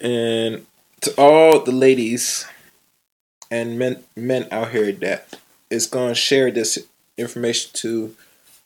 And 0.00 0.66
to 1.02 1.14
all 1.16 1.60
the 1.60 1.72
ladies 1.72 2.46
and 3.50 3.78
men 3.78 4.04
men 4.16 4.46
out 4.50 4.70
here 4.70 4.92
that 4.92 5.38
is 5.68 5.86
gonna 5.86 6.14
share 6.14 6.50
this 6.50 6.78
information 7.16 7.70
to 7.74 8.16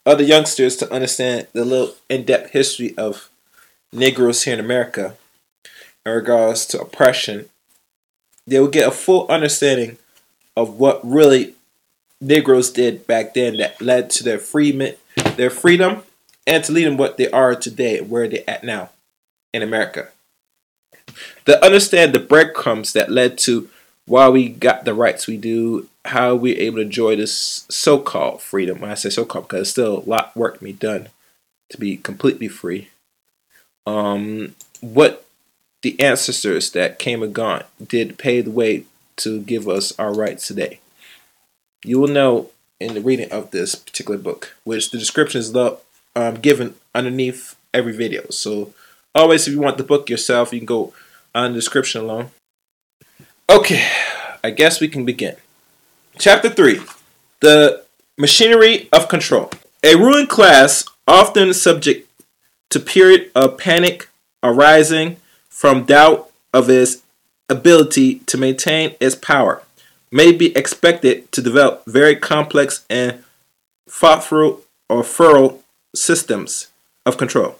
other 0.06 0.22
youngsters 0.22 0.76
to 0.76 0.92
understand 0.92 1.46
the 1.52 1.64
little 1.64 1.94
in-depth 2.08 2.50
history 2.50 2.96
of 2.96 3.30
Negroes 3.92 4.42
here 4.42 4.54
in 4.54 4.60
America 4.60 5.14
in 6.04 6.12
regards 6.12 6.66
to 6.66 6.80
oppression, 6.80 7.48
they 8.46 8.60
will 8.60 8.68
get 8.68 8.88
a 8.88 8.92
full 8.92 9.26
understanding 9.28 9.96
of 10.56 10.78
what 10.78 11.00
really 11.04 11.54
Negroes 12.20 12.70
did 12.70 13.06
back 13.06 13.34
then 13.34 13.56
that 13.56 13.80
led 13.80 14.10
to 14.10 14.24
their 14.24 14.38
freedom, 14.38 14.94
their 15.36 15.50
freedom, 15.50 16.02
and 16.46 16.62
to 16.64 16.72
lead 16.72 16.84
them 16.84 16.96
what 16.96 17.16
they 17.16 17.30
are 17.30 17.54
today, 17.54 18.00
where 18.00 18.28
they're 18.28 18.48
at 18.48 18.64
now 18.64 18.90
in 19.52 19.62
America. 19.62 20.08
To 21.46 21.62
understand 21.64 22.14
the 22.14 22.20
breadcrumbs 22.20 22.92
that 22.94 23.10
led 23.10 23.38
to 23.38 23.68
why 24.06 24.28
we 24.28 24.48
got 24.48 24.84
the 24.84 24.94
rights 24.94 25.26
we 25.26 25.36
do, 25.36 25.88
how 26.06 26.34
we're 26.34 26.58
able 26.58 26.76
to 26.76 26.82
enjoy 26.82 27.16
this 27.16 27.66
so-called 27.68 28.42
freedom. 28.42 28.80
When 28.80 28.90
I 28.90 28.94
say 28.94 29.10
so-called, 29.10 29.48
because 29.48 29.56
there's 29.58 29.70
still 29.70 29.98
a 29.98 30.08
lot 30.08 30.28
of 30.28 30.36
work 30.36 30.58
to 30.58 30.64
be 30.64 30.72
done 30.72 31.08
to 31.70 31.78
be 31.78 31.96
completely 31.96 32.48
free. 32.48 32.88
Um, 33.86 34.54
what 34.80 35.26
the 35.82 35.98
ancestors 36.00 36.70
that 36.70 36.98
came 36.98 37.22
and 37.22 37.34
gone 37.34 37.64
did 37.84 38.18
pave 38.18 38.46
the 38.46 38.50
way 38.50 38.84
to 39.16 39.40
give 39.40 39.68
us 39.68 39.92
our 39.98 40.12
rights 40.12 40.46
today. 40.46 40.80
You 41.84 41.98
will 41.98 42.08
know 42.08 42.50
in 42.80 42.94
the 42.94 43.00
reading 43.00 43.30
of 43.30 43.50
this 43.50 43.74
particular 43.74 44.18
book, 44.18 44.56
which 44.64 44.90
the 44.90 44.98
description 44.98 45.40
is 45.40 45.54
um, 45.54 46.34
given 46.36 46.74
underneath 46.94 47.56
every 47.72 47.92
video. 47.92 48.28
So 48.30 48.72
always, 49.14 49.46
if 49.46 49.52
you 49.52 49.60
want 49.60 49.78
the 49.78 49.84
book 49.84 50.08
yourself, 50.08 50.52
you 50.52 50.60
can 50.60 50.66
go 50.66 50.94
on 51.34 51.52
the 51.52 51.58
description 51.58 52.02
alone. 52.02 52.30
Okay, 53.50 53.86
I 54.42 54.50
guess 54.50 54.80
we 54.80 54.88
can 54.88 55.04
begin. 55.04 55.36
Chapter 56.18 56.48
3 56.48 56.80
The 57.40 57.84
Machinery 58.16 58.88
of 58.92 59.08
Control. 59.08 59.50
A 59.82 59.96
ruling 59.96 60.26
class, 60.26 60.84
often 61.06 61.52
subject 61.52 62.08
to 62.70 62.80
period 62.80 63.30
of 63.34 63.58
panic 63.58 64.08
arising 64.42 65.16
from 65.48 65.84
doubt 65.84 66.30
of 66.52 66.70
its 66.70 67.02
ability 67.48 68.20
to 68.20 68.38
maintain 68.38 68.94
its 69.00 69.14
power, 69.14 69.62
may 70.10 70.32
be 70.32 70.56
expected 70.56 71.30
to 71.32 71.42
develop 71.42 71.84
very 71.86 72.16
complex 72.16 72.84
and 72.88 73.22
thoughtful 73.88 74.62
or 74.88 75.02
thorough 75.02 75.60
systems 75.94 76.68
of 77.04 77.18
control. 77.18 77.56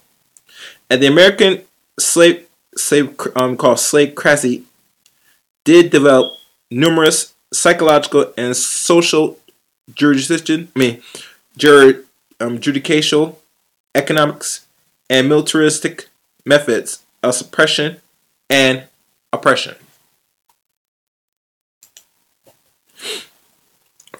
And 0.88 1.02
the 1.02 1.06
American 1.06 1.62
slave, 1.98 2.46
slave 2.76 3.18
um, 3.36 3.56
called 3.56 3.78
slavocracy 3.78 4.62
did 5.64 5.90
develop 5.90 6.32
numerous 6.70 7.34
psychological 7.52 8.32
and 8.36 8.56
social 8.56 9.38
jurisdiction, 9.94 10.68
I 10.74 10.78
mean, 10.78 11.02
jur, 11.56 12.04
um, 12.40 12.60
judicial, 12.60 13.40
economics, 13.94 14.66
and 15.08 15.28
militaristic 15.28 16.08
methods 16.44 17.02
of 17.22 17.34
suppression 17.34 17.98
and 18.50 18.84
oppression. 19.32 19.76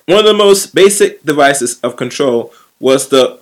One 0.07 0.19
of 0.19 0.25
the 0.25 0.35
most 0.35 0.75
basic 0.75 1.23
devices 1.23 1.81
of 1.81 1.97
control 1.97 2.53
was 2.79 3.09
the 3.09 3.41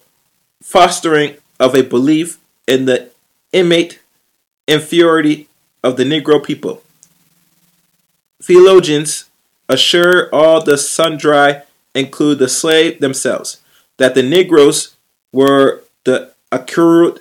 fostering 0.63 1.37
of 1.59 1.75
a 1.75 1.83
belief 1.83 2.39
in 2.69 2.85
the 2.85 3.11
innate 3.53 3.99
inferiority 4.67 5.49
of 5.83 5.97
the 5.97 6.05
Negro 6.05 6.43
people. 6.43 6.83
Theologians 8.43 9.31
assure 9.69 10.33
all 10.35 10.63
the 10.63 10.77
sundry, 10.77 11.63
include 11.95 12.39
the 12.39 12.49
slave 12.49 13.01
themselves, 13.01 13.61
that 13.99 14.15
the 14.15 14.23
Negroes 14.23 14.97
were 15.33 15.83
the 16.05 16.33
accrued 16.51 17.21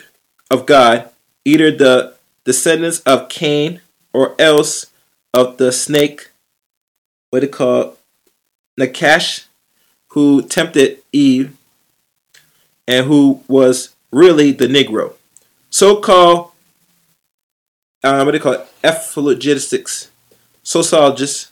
of 0.50 0.66
God, 0.66 1.10
either 1.46 1.72
the 1.72 2.16
descendants 2.44 3.00
of 3.02 3.30
Cain 3.30 3.82
or 4.14 4.36
else 4.40 4.88
of 5.34 5.58
the 5.58 5.72
snake, 5.72 6.32
what 7.30 7.42
they 7.42 7.48
call 7.48 7.98
Nakash, 8.80 9.46
who 10.10 10.42
tempted 10.42 11.00
Eve 11.14 11.56
and 12.88 13.06
who 13.06 13.42
was 13.48 13.96
really 14.12 14.52
the 14.52 14.68
Negro. 14.68 15.14
So-called, 15.70 16.51
um, 18.04 18.26
what 18.26 18.32
they 18.32 18.40
call 18.40 18.54
it, 18.54 20.12
sociologists, 20.64 21.52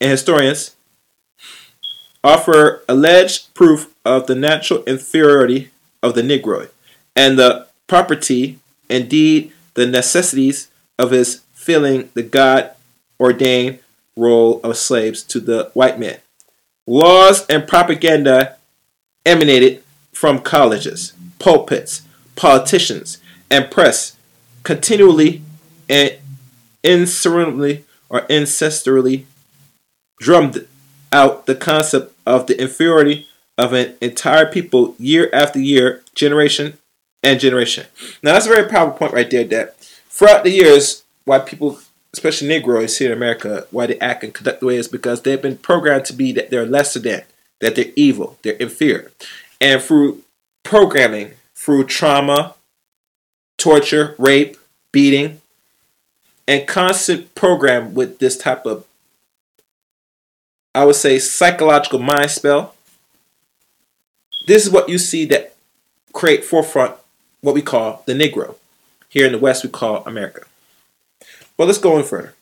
and 0.00 0.10
historians 0.10 0.76
offer 2.22 2.84
alleged 2.88 3.52
proof 3.54 3.94
of 4.04 4.26
the 4.26 4.34
natural 4.34 4.82
inferiority 4.84 5.70
of 6.02 6.14
the 6.14 6.22
Negro 6.22 6.68
and 7.16 7.38
the 7.38 7.66
property, 7.86 8.58
indeed 8.88 9.52
the 9.74 9.86
necessities 9.86 10.68
of 10.98 11.10
his 11.10 11.42
filling 11.54 12.10
the 12.14 12.22
God 12.22 12.70
ordained 13.20 13.78
role 14.16 14.60
of 14.62 14.76
slaves 14.76 15.22
to 15.24 15.40
the 15.40 15.70
white 15.74 15.98
man. 15.98 16.18
Laws 16.86 17.46
and 17.46 17.68
propaganda 17.68 18.56
emanated 19.24 19.82
from 20.12 20.40
colleges, 20.40 21.12
pulpits, 21.38 22.02
politicians, 22.34 23.18
and 23.50 23.70
press 23.70 24.16
continually 24.64 25.42
and 25.88 26.16
insurmountably 26.82 27.84
or 28.08 28.22
ancestrally 28.22 29.24
drummed 30.20 30.66
out 31.12 31.46
the 31.46 31.54
concept 31.54 32.14
of 32.26 32.46
the 32.46 32.60
inferiority 32.60 33.26
of 33.56 33.72
an 33.72 33.94
entire 34.00 34.46
people 34.46 34.94
year 34.98 35.28
after 35.32 35.58
year, 35.58 36.02
generation 36.14 36.78
and 37.22 37.40
generation. 37.40 37.86
Now 38.22 38.34
that's 38.34 38.46
a 38.46 38.50
very 38.50 38.68
powerful 38.68 38.98
point 38.98 39.12
right 39.12 39.30
there 39.30 39.44
that 39.44 39.76
throughout 40.08 40.44
the 40.44 40.50
years, 40.50 41.04
why 41.24 41.40
people, 41.40 41.78
especially 42.12 42.48
Negroes 42.48 42.98
here 42.98 43.10
in 43.10 43.16
America, 43.16 43.66
why 43.70 43.86
they 43.86 43.98
act 43.98 44.24
and 44.24 44.34
conduct 44.34 44.60
the 44.60 44.66
way 44.66 44.76
is 44.76 44.88
because 44.88 45.22
they've 45.22 45.42
been 45.42 45.58
programmed 45.58 46.04
to 46.06 46.12
be 46.12 46.32
that 46.32 46.50
they're 46.50 46.66
lesser 46.66 47.00
than, 47.00 47.22
that 47.60 47.74
they're 47.74 47.92
evil, 47.96 48.38
they're 48.42 48.54
inferior. 48.54 49.10
And 49.60 49.82
through 49.82 50.22
programming, 50.62 51.32
through 51.54 51.84
trauma, 51.84 52.54
torture, 53.58 54.14
rape, 54.18 54.56
beating, 54.92 55.40
and 56.48 56.66
constant 56.66 57.34
program 57.34 57.94
with 57.94 58.18
this 58.18 58.36
type 58.38 58.64
of, 58.64 58.86
I 60.74 60.86
would 60.86 60.96
say, 60.96 61.18
psychological 61.18 61.98
mind 61.98 62.30
spell. 62.30 62.74
This 64.46 64.64
is 64.64 64.72
what 64.72 64.88
you 64.88 64.96
see 64.98 65.26
that 65.26 65.54
create 66.14 66.44
forefront 66.44 66.96
what 67.42 67.54
we 67.54 67.62
call 67.62 68.02
the 68.06 68.14
Negro. 68.14 68.56
Here 69.10 69.26
in 69.26 69.32
the 69.32 69.38
West, 69.38 69.62
we 69.62 69.70
call 69.70 70.02
America. 70.06 70.44
Well, 71.56 71.68
let's 71.68 71.78
go 71.78 71.96
on 71.96 72.04
further. 72.04 72.34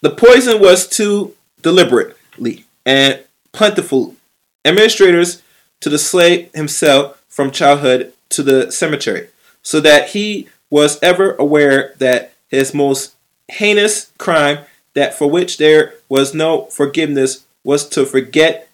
The 0.00 0.10
poison 0.10 0.60
was 0.60 0.88
too 0.88 1.36
deliberately 1.60 2.64
and 2.84 3.22
plentiful. 3.52 4.16
Administrators 4.64 5.42
to 5.80 5.90
the 5.90 5.98
slave 5.98 6.50
himself 6.54 7.22
from 7.28 7.50
childhood 7.50 8.14
to 8.30 8.42
the 8.42 8.72
cemetery, 8.72 9.28
so 9.62 9.78
that 9.80 10.10
he 10.10 10.48
was 10.74 10.98
ever 11.04 11.36
aware 11.36 11.94
that 11.98 12.32
his 12.48 12.74
most 12.74 13.14
heinous 13.46 14.10
crime, 14.18 14.58
that 14.94 15.14
for 15.14 15.30
which 15.30 15.56
there 15.56 15.94
was 16.08 16.34
no 16.34 16.64
forgiveness, 16.64 17.46
was 17.62 17.88
to 17.88 18.04
forget 18.04 18.68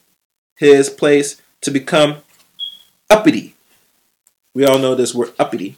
his 0.56 0.88
place, 0.88 1.42
to 1.60 1.70
become 1.70 2.16
uppity. 3.10 3.54
We 4.54 4.64
all 4.64 4.78
know 4.78 4.94
this 4.94 5.14
word 5.14 5.34
uppity. 5.38 5.76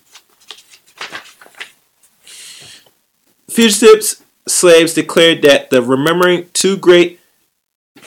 Fugitives, 3.50 4.22
slaves 4.46 4.94
declared 4.94 5.42
that 5.42 5.70
the 5.70 5.82
remembering 5.82 6.48
two 6.52 6.76
great 6.76 7.18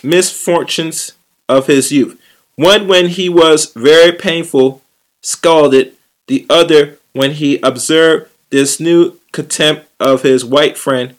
misfortunes 0.04 1.12
of 1.50 1.68
his 1.68 1.92
youth, 1.92 2.18
one 2.56 2.88
when 2.88 3.08
he 3.10 3.28
was 3.28 3.74
very 3.76 4.14
painful, 4.14 4.82
scalded, 5.22 5.98
the 6.28 6.46
other 6.50 6.98
when 7.16 7.32
he 7.32 7.58
observed 7.64 8.30
this 8.50 8.78
new 8.78 9.18
contempt 9.32 9.88
of 10.02 10.24
his 10.24 10.44
white 10.44 10.78
friend, 10.78 11.16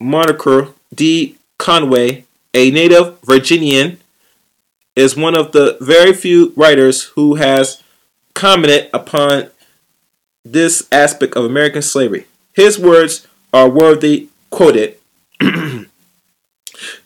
Moncure 0.00 0.70
D. 0.92 1.36
Conway, 1.58 2.24
a 2.52 2.72
native 2.72 3.20
Virginian, 3.20 3.98
is 4.96 5.16
one 5.16 5.36
of 5.36 5.52
the 5.52 5.78
very 5.80 6.12
few 6.12 6.52
writers 6.56 7.04
who 7.14 7.36
has 7.36 7.84
commented 8.34 8.90
upon 8.92 9.48
this 10.44 10.88
aspect 10.90 11.36
of 11.36 11.44
American 11.44 11.80
slavery. 11.80 12.26
His 12.52 12.76
words 12.76 13.28
are 13.52 13.68
worthy 13.68 14.28
quoted. 14.50 14.98
there 15.40 15.86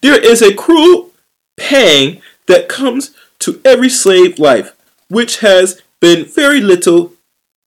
is 0.02 0.40
a 0.40 0.54
cruel 0.54 1.10
pang 1.58 2.22
that 2.46 2.70
comes 2.70 3.14
to 3.40 3.60
every 3.62 3.90
slave 3.90 4.38
life, 4.38 4.74
which 5.10 5.40
has 5.40 5.82
been 6.00 6.24
very 6.24 6.62
little 6.62 7.12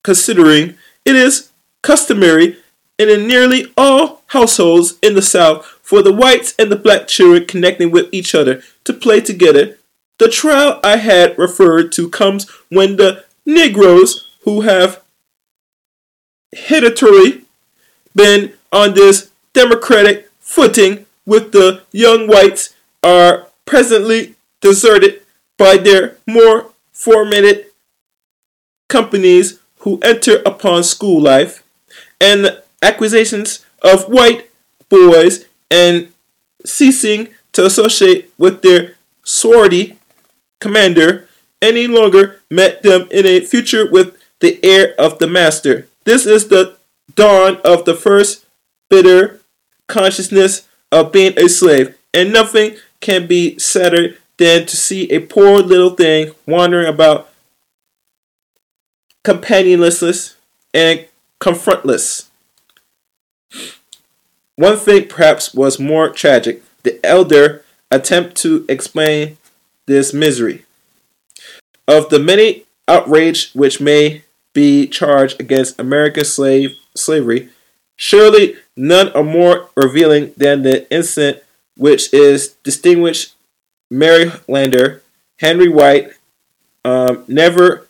considering 0.02 0.76
it 1.04 1.16
is 1.16 1.50
customary 1.82 2.58
in 2.98 3.26
nearly 3.26 3.72
all 3.76 4.22
households 4.28 4.98
in 5.02 5.14
the 5.14 5.22
South 5.22 5.64
for 5.82 6.02
the 6.02 6.12
whites 6.12 6.54
and 6.58 6.70
the 6.70 6.76
black 6.76 7.08
children 7.08 7.46
connecting 7.46 7.90
with 7.90 8.08
each 8.12 8.34
other 8.34 8.62
to 8.84 8.92
play 8.92 9.20
together. 9.20 9.78
The 10.18 10.28
trial 10.28 10.80
I 10.84 10.96
had 10.96 11.38
referred 11.38 11.92
to 11.92 12.08
comes 12.08 12.48
when 12.68 12.96
the 12.96 13.24
Negroes 13.44 14.30
who 14.44 14.62
have 14.62 15.02
hitherto 16.52 17.42
been 18.14 18.52
on 18.72 18.94
this 18.94 19.30
democratic 19.52 20.30
footing 20.38 21.06
with 21.26 21.52
the 21.52 21.82
young 21.92 22.26
whites 22.26 22.74
are 23.02 23.48
presently 23.64 24.34
deserted 24.60 25.22
by 25.58 25.76
their 25.76 26.16
more 26.26 26.70
formatted 26.92 27.66
companies 28.88 29.58
who 29.82 29.98
enter 30.02 30.42
upon 30.46 30.82
school 30.82 31.20
life 31.20 31.62
and 32.20 32.44
the 32.44 32.64
acquisitions 32.82 33.64
of 33.82 34.04
white 34.04 34.50
boys 34.88 35.44
and 35.70 36.12
ceasing 36.64 37.28
to 37.52 37.66
associate 37.66 38.32
with 38.38 38.62
their 38.62 38.94
swarthy 39.24 39.96
commander 40.60 41.28
any 41.60 41.86
longer 41.86 42.40
met 42.50 42.82
them 42.82 43.08
in 43.10 43.26
a 43.26 43.40
future 43.40 43.90
with 43.90 44.16
the 44.40 44.58
heir 44.64 44.94
of 44.98 45.18
the 45.18 45.26
master. 45.26 45.88
This 46.04 46.26
is 46.26 46.48
the 46.48 46.76
dawn 47.14 47.58
of 47.64 47.84
the 47.84 47.94
first 47.94 48.46
bitter 48.88 49.40
consciousness 49.86 50.68
of 50.90 51.12
being 51.12 51.34
a 51.38 51.48
slave, 51.48 51.96
and 52.12 52.32
nothing 52.32 52.76
can 53.00 53.26
be 53.26 53.58
sadder 53.58 54.16
than 54.38 54.66
to 54.66 54.76
see 54.76 55.10
a 55.10 55.20
poor 55.20 55.60
little 55.60 55.90
thing 55.90 56.32
wandering 56.46 56.88
about 56.88 57.31
companionless 59.24 60.36
and 60.74 61.06
confrontless. 61.40 62.28
One 64.56 64.76
thing 64.76 65.08
perhaps 65.08 65.54
was 65.54 65.78
more 65.78 66.10
tragic 66.10 66.62
the 66.82 67.04
elder 67.04 67.64
attempt 67.90 68.36
to 68.36 68.64
explain 68.68 69.38
this 69.86 70.12
misery. 70.12 70.64
Of 71.86 72.08
the 72.10 72.18
many 72.18 72.64
outrage 72.88 73.52
which 73.52 73.80
may 73.80 74.24
be 74.52 74.86
charged 74.86 75.40
against 75.40 75.78
American 75.80 76.24
slave 76.24 76.76
slavery, 76.96 77.48
surely 77.96 78.56
none 78.76 79.10
are 79.12 79.22
more 79.22 79.68
revealing 79.76 80.32
than 80.36 80.62
the 80.62 80.90
incident 80.92 81.42
which 81.76 82.12
is 82.12 82.50
distinguished 82.62 83.34
Marylander 83.92 85.00
Henry 85.38 85.68
White 85.68 86.12
um, 86.84 87.24
never 87.28 87.86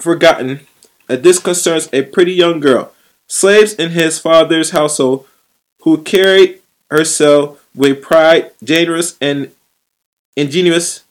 forgotten 0.00 0.60
that 1.06 1.22
this 1.22 1.38
concerns 1.38 1.88
a 1.92 2.02
pretty 2.02 2.32
young 2.32 2.60
girl, 2.60 2.92
slaves 3.26 3.74
in 3.74 3.90
his 3.90 4.18
father's 4.18 4.70
household, 4.70 5.26
who 5.82 6.02
carried 6.02 6.60
herself 6.90 7.66
with 7.74 8.02
pride, 8.02 8.52
generous 8.62 9.16
and 9.20 9.50
ingenuous 10.36 11.04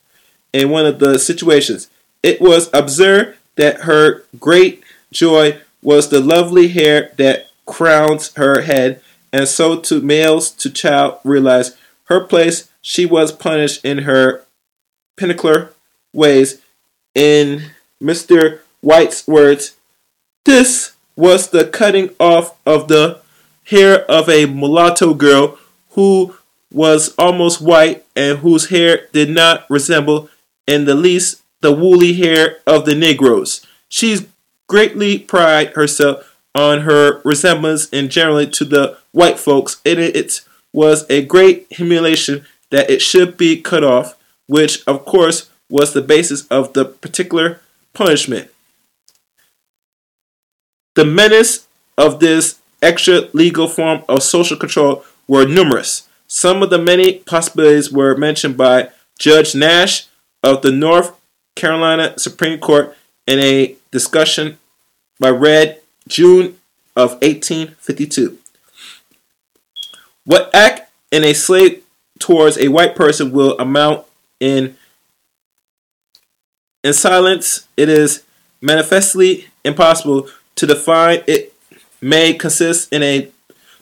in 0.52 0.70
one 0.70 0.86
of 0.86 1.00
the 1.00 1.20
situations. 1.20 1.90
It 2.22 2.42
was 2.42 2.70
observed 2.74 3.38
that 3.56 3.82
her 3.82 4.24
great 4.40 4.84
joy 5.12 5.60
was 5.82 6.10
the 6.10 6.22
lovely 6.22 6.70
hair 6.70 7.12
that 7.18 7.48
crowns 7.66 8.34
her 8.36 8.62
head, 8.62 9.02
and 9.32 9.48
so 9.48 9.80
to 9.82 10.02
males 10.02 10.52
to 10.52 10.70
child 10.70 11.20
realized 11.24 11.76
her 12.06 12.22
place 12.22 12.70
she 12.82 13.06
was 13.06 13.32
punished 13.32 13.84
in 13.84 14.00
her 14.00 14.44
pinnacular 15.18 15.74
ways. 16.14 16.62
In 17.16 17.72
Mr. 18.02 18.60
White's 18.84 19.26
words, 19.26 19.78
this 20.44 20.94
was 21.16 21.52
the 21.52 21.66
cutting 21.66 22.10
off 22.20 22.60
of 22.66 22.90
the 22.90 23.22
hair 23.68 24.04
of 24.12 24.28
a 24.28 24.46
mulatto 24.46 25.14
girl 25.14 25.58
who 25.92 26.36
was 26.70 27.16
almost 27.18 27.62
white 27.62 28.04
and 28.14 28.40
whose 28.40 28.70
hair 28.70 29.08
did 29.14 29.30
not 29.30 29.66
resemble 29.70 30.30
in 30.68 30.84
the 30.84 30.96
least 30.96 31.42
the 31.62 31.72
woolly 31.72 32.12
hair 32.16 32.58
of 32.68 32.84
the 32.84 32.94
Negroes. 32.94 33.66
She 33.88 34.28
greatly 34.68 35.18
pride 35.18 35.70
herself 35.76 36.36
on 36.54 36.82
her 36.82 37.22
resemblance 37.24 37.88
in 37.88 38.10
generally 38.10 38.48
to 38.48 38.66
the 38.66 38.98
white 39.14 39.40
folks. 39.40 39.80
It, 39.86 39.98
it 39.98 40.42
was 40.74 41.10
a 41.10 41.24
great 41.24 41.68
humiliation 41.70 42.46
that 42.70 42.90
it 42.90 43.02
should 43.02 43.38
be 43.38 43.62
cut 43.62 43.86
off, 43.86 44.18
which 44.48 44.86
of 44.86 45.06
course 45.06 45.50
was 45.70 45.94
the 45.94 46.02
basis 46.02 46.46
of 46.48 46.74
the 46.74 46.84
particular 46.84 47.62
punishment. 47.94 48.50
The 50.96 51.06
menace 51.06 51.68
of 51.98 52.20
this 52.20 52.60
extra 52.82 53.30
legal 53.34 53.68
form 53.68 54.04
of 54.08 54.24
social 54.24 54.58
control 54.58 55.04
were 55.28 55.46
numerous. 55.46 56.08
Some 56.28 56.62
of 56.62 56.70
the 56.70 56.78
many 56.78 57.20
possibilities 57.20 57.92
were 57.92 58.16
mentioned 58.16 58.58
by 58.58 58.90
Judge 59.18 59.56
Nash 59.56 60.08
of 60.44 60.62
the 60.62 60.72
North 60.72 61.14
Carolina 61.56 62.18
Supreme 62.18 62.60
Court 62.60 62.96
in 63.28 63.40
a 63.40 63.76
discussion 63.92 64.58
by 65.20 65.30
Red 65.30 65.82
June 66.08 66.60
of 66.96 67.12
1852. 67.22 68.38
What 70.26 70.54
act 70.54 70.92
in 71.12 71.24
a 71.24 71.34
slave 71.34 71.84
towards 72.20 72.58
a 72.58 72.70
white 72.70 72.96
person 72.96 73.32
will 73.32 73.58
amount 73.60 74.06
in 74.40 74.78
in 76.84 76.94
silence 76.94 77.68
it 77.78 77.88
is 77.90 78.24
manifestly 78.62 79.48
impossible 79.64 80.28
to 80.56 80.66
define 80.66 81.24
it 81.28 81.54
may 82.02 82.34
consist 82.34 82.92
in 82.92 83.04
a 83.04 83.30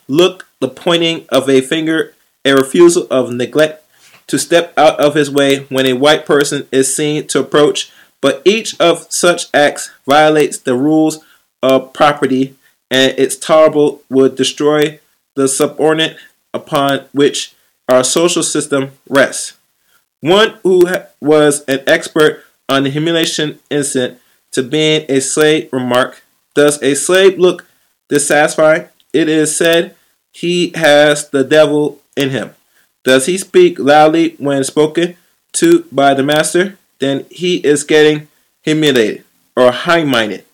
look 0.08 0.48
the 0.60 0.68
pointing 0.68 1.26
of 1.30 1.50
a 1.50 1.62
finger 1.62 2.14
a 2.46 2.54
refusal 2.54 3.08
of 3.10 3.32
neglect 3.32 3.84
to 4.28 4.38
step 4.38 4.74
out 4.78 5.00
of 5.00 5.16
his 5.16 5.30
way 5.30 5.60
when 5.66 5.86
a 5.86 5.94
white 5.94 6.26
person 6.26 6.68
is 6.72 6.96
seen 6.96 7.28
to 7.28 7.40
approach 7.40 7.92
but 8.22 8.42
each 8.46 8.80
of 8.80 9.12
such 9.12 9.48
acts 9.54 9.92
violates 10.08 10.60
the 10.60 10.76
rules 10.76 11.24
of 11.64 11.92
property 11.94 12.56
and 12.90 13.18
its 13.18 13.36
tolerable 13.36 14.02
would 14.10 14.36
destroy 14.36 15.00
the 15.36 15.48
subordinate 15.48 16.18
upon 16.54 17.06
which 17.14 17.56
our 17.90 18.04
social 18.04 18.44
system 18.44 18.92
rests. 19.10 19.58
One 20.20 20.60
who 20.64 20.84
was 21.20 21.64
an 21.66 21.82
expert 21.88 22.44
on 22.70 22.84
the 22.84 22.90
humiliation 22.90 23.60
incident 23.70 24.20
to 24.52 24.62
being 24.62 25.06
a 25.10 25.20
slave 25.20 25.70
remarked, 25.72 26.22
Does 26.54 26.82
a 26.82 26.96
slave 26.96 27.40
look 27.40 27.66
dissatisfied? 28.10 28.90
It 29.14 29.30
is 29.30 29.56
said 29.56 29.96
he 30.32 30.72
has 30.76 31.30
the 31.30 31.44
devil 31.44 32.02
in 32.16 32.30
him. 32.30 32.52
Does 33.04 33.26
he 33.26 33.38
speak 33.38 33.80
loudly 33.80 34.36
when 34.38 34.64
spoken 34.64 35.16
to 35.54 35.86
by 35.92 36.14
the 36.14 36.24
master? 36.24 36.78
Then 37.00 37.26
he 37.30 37.58
is 37.58 37.84
getting 37.84 38.28
humiliated 38.62 39.24
or 39.56 39.72
high 39.72 40.04
minded 40.04 40.46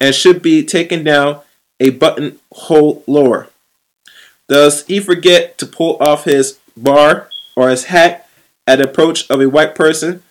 and 0.00 0.14
should 0.14 0.42
be 0.42 0.64
taken 0.64 1.02
down 1.02 1.40
a 1.80 1.90
button 1.90 2.38
hole 2.52 3.02
lower. 3.06 3.48
Does 4.48 4.86
he 4.86 5.00
forget 5.00 5.58
to 5.58 5.66
pull 5.66 5.96
off 6.00 6.24
his 6.24 6.58
bar 6.76 7.28
or 7.56 7.68
his 7.68 7.84
hat 7.84 8.28
at 8.66 8.80
approach 8.80 9.28
of 9.30 9.40
a 9.40 9.48
white 9.48 9.74
person? 9.74 10.22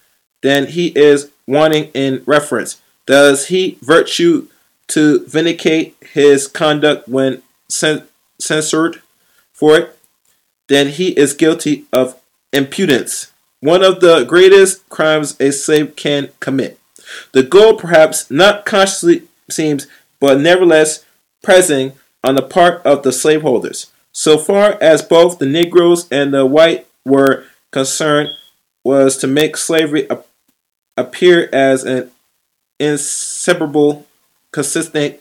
Then 0.42 0.68
he 0.68 0.88
is 0.90 1.32
wanting 1.48 1.86
in 1.94 2.24
reference. 2.26 2.82
Does 3.06 3.48
he 3.48 3.78
virtue 3.82 4.48
to 4.90 5.26
vindicate 5.26 5.96
his 6.14 6.48
conduct 6.48 7.08
when 7.08 7.42
censored 7.70 9.02
for 9.54 9.78
it? 9.78 10.00
Then 10.68 10.90
he 10.90 11.10
is 11.10 11.34
guilty 11.34 11.86
of 11.94 12.20
impudence, 12.52 13.32
one 13.60 13.84
of 13.84 14.00
the 14.00 14.24
greatest 14.24 14.88
crimes 14.90 15.36
a 15.40 15.52
slave 15.52 15.96
can 15.96 16.30
commit. 16.40 16.80
The 17.32 17.44
goal, 17.44 17.76
perhaps 17.76 18.30
not 18.30 18.66
consciously 18.66 19.24
seems, 19.50 19.88
but 20.20 20.40
nevertheless 20.40 21.06
present 21.44 21.96
on 22.24 22.36
the 22.36 22.42
part 22.42 22.82
of 22.86 23.04
the 23.04 23.12
slaveholders. 23.12 23.92
So 24.12 24.38
far 24.38 24.78
as 24.82 25.02
both 25.02 25.40
the 25.40 25.46
Negroes 25.46 26.08
and 26.12 26.34
the 26.34 26.46
white 26.46 26.88
were 27.06 27.46
concerned, 27.72 28.30
was 28.84 29.18
to 29.18 29.28
make 29.28 29.58
slavery 29.58 30.08
appear 30.96 31.50
as 31.54 31.84
an 31.84 32.10
inseparable 32.80 34.07
consistent 34.58 35.20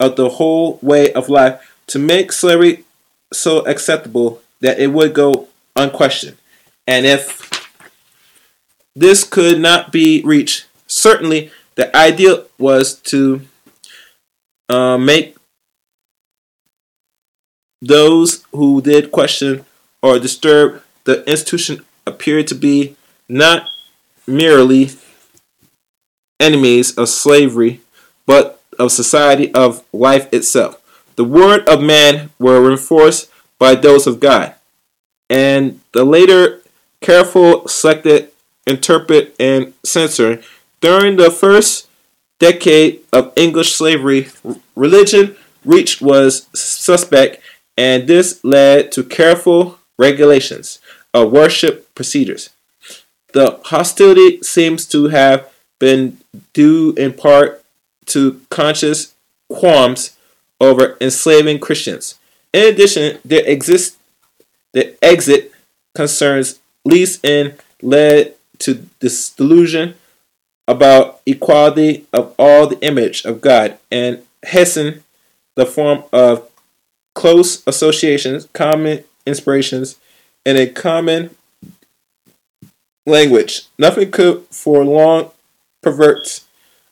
of 0.00 0.16
the 0.16 0.30
whole 0.40 0.78
way 0.80 1.12
of 1.12 1.28
life, 1.28 1.76
to 1.86 1.98
make 1.98 2.32
slavery 2.32 2.84
so 3.30 3.58
acceptable 3.66 4.40
that 4.60 4.78
it 4.78 4.86
would 4.86 5.12
go 5.12 5.48
unquestioned. 5.76 6.38
And 6.86 7.04
if 7.04 7.22
this 8.96 9.24
could 9.24 9.60
not 9.60 9.92
be 9.92 10.22
reached, 10.24 10.64
certainly 10.86 11.50
the 11.74 11.94
ideal 11.94 12.46
was 12.56 12.94
to 13.12 13.42
uh, 14.70 14.96
make 14.96 15.36
those 17.82 18.46
who 18.52 18.80
did 18.80 19.12
question 19.12 19.66
or 20.02 20.18
disturb 20.18 20.82
the 21.04 21.22
institution 21.28 21.84
appear 22.06 22.42
to 22.42 22.54
be 22.54 22.96
not 23.28 23.66
merely 24.26 24.88
enemies 26.40 26.96
of 26.96 27.08
slavery, 27.10 27.82
but 28.26 28.61
of 28.78 28.92
society 28.92 29.52
of 29.54 29.84
life 29.92 30.32
itself. 30.32 30.78
the 31.16 31.24
word 31.24 31.68
of 31.68 31.82
man 31.82 32.30
were 32.38 32.60
reinforced 32.66 33.30
by 33.58 33.74
those 33.74 34.06
of 34.06 34.18
God, 34.20 34.54
and 35.28 35.80
the 35.92 36.04
later 36.04 36.62
careful, 37.00 37.68
selected, 37.68 38.30
interpret, 38.66 39.34
and 39.38 39.74
censor 39.84 40.42
during 40.80 41.16
the 41.16 41.30
first 41.30 41.88
decade 42.38 43.00
of 43.12 43.32
English 43.36 43.72
slavery, 43.74 44.28
religion 44.74 45.36
reach 45.64 46.00
was 46.00 46.48
suspect, 46.54 47.40
and 47.76 48.08
this 48.08 48.42
led 48.42 48.90
to 48.92 49.04
careful 49.04 49.78
regulations 49.98 50.80
of 51.14 51.30
worship 51.30 51.94
procedures. 51.94 52.50
The 53.32 53.60
hostility 53.64 54.42
seems 54.42 54.86
to 54.86 55.08
have 55.08 55.48
been 55.78 56.18
due 56.52 56.94
in 56.96 57.12
part 57.12 57.61
to 58.12 58.40
conscious 58.50 59.14
qualms 59.48 60.16
over 60.60 60.96
enslaving 61.00 61.58
Christians. 61.58 62.18
In 62.52 62.72
addition, 62.72 63.18
there 63.24 63.44
exists 63.44 63.96
the 64.72 64.96
exit 65.02 65.52
concerns 65.94 66.60
least 66.84 67.24
in 67.24 67.54
led 67.82 68.34
to 68.58 68.86
this 69.00 69.30
delusion 69.30 69.94
about 70.68 71.20
equality 71.26 72.06
of 72.12 72.34
all 72.38 72.66
the 72.66 72.80
image 72.80 73.24
of 73.24 73.40
God 73.40 73.78
and 73.90 74.22
Hessen, 74.44 75.02
the 75.54 75.66
form 75.66 76.04
of 76.12 76.48
close 77.14 77.66
associations, 77.66 78.48
common 78.52 79.04
inspirations, 79.26 79.96
and 80.46 80.58
a 80.58 80.66
common 80.66 81.34
language. 83.06 83.62
Nothing 83.78 84.10
could 84.10 84.44
for 84.50 84.84
long 84.84 85.30
pervert 85.82 86.42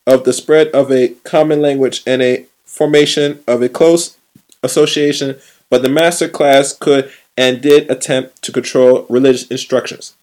of 0.06 0.24
the 0.24 0.32
spread 0.32 0.68
of 0.68 0.90
a 0.90 1.08
common 1.24 1.60
language 1.60 2.02
and 2.06 2.22
a 2.22 2.46
formation 2.64 3.42
of 3.46 3.62
a 3.62 3.68
close 3.68 4.16
association, 4.62 5.38
but 5.68 5.82
the 5.82 5.88
master 5.88 6.28
class 6.28 6.72
could 6.72 7.10
and 7.36 7.60
did 7.60 7.90
attempt 7.90 8.42
to 8.42 8.52
control 8.52 9.06
religious 9.08 9.46
instructions. 9.48 10.14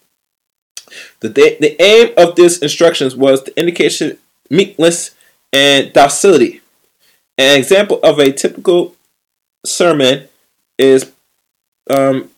The, 1.19 1.29
the 1.29 1.81
aim 1.81 2.13
of 2.17 2.35
these 2.35 2.59
instructions 2.59 3.15
was 3.15 3.43
the 3.43 3.57
indication 3.59 4.17
meekness 4.49 5.15
and 5.51 5.91
docility. 5.93 6.61
An 7.37 7.57
example 7.57 7.99
of 8.03 8.19
a 8.19 8.31
typical 8.31 8.95
sermon 9.65 10.27
is 10.77 11.11
um, 11.89 12.31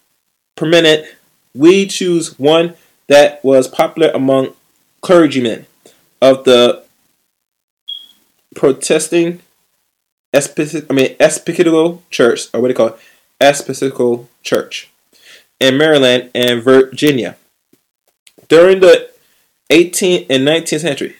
permanent. 0.55 1.05
We 1.53 1.87
choose 1.87 2.37
one 2.37 2.75
that 3.07 3.43
was 3.43 3.67
popular 3.67 4.09
among 4.09 4.53
clergymen 5.01 5.65
of 6.21 6.43
the 6.43 6.83
protesting 8.59 9.39
I 10.33 10.93
mean 10.93 11.15
Episcopal 11.17 12.03
Church, 12.11 12.49
or 12.53 12.59
what 12.59 12.67
do 12.67 12.71
you 12.71 12.75
call 12.75 12.87
it, 12.87 12.99
Episcopal 13.39 14.27
Church 14.43 14.91
in 15.61 15.77
Maryland 15.77 16.29
and 16.35 16.61
Virginia 16.61 17.37
during 18.49 18.81
the 18.81 19.09
18th 19.71 20.25
and 20.29 20.45
19th 20.45 20.81
century. 20.81 21.15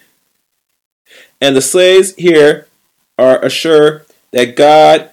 And 1.40 1.56
the 1.56 1.62
slaves 1.62 2.14
here 2.16 2.66
are 3.18 3.42
assured 3.42 4.04
that 4.32 4.54
God 4.54 5.08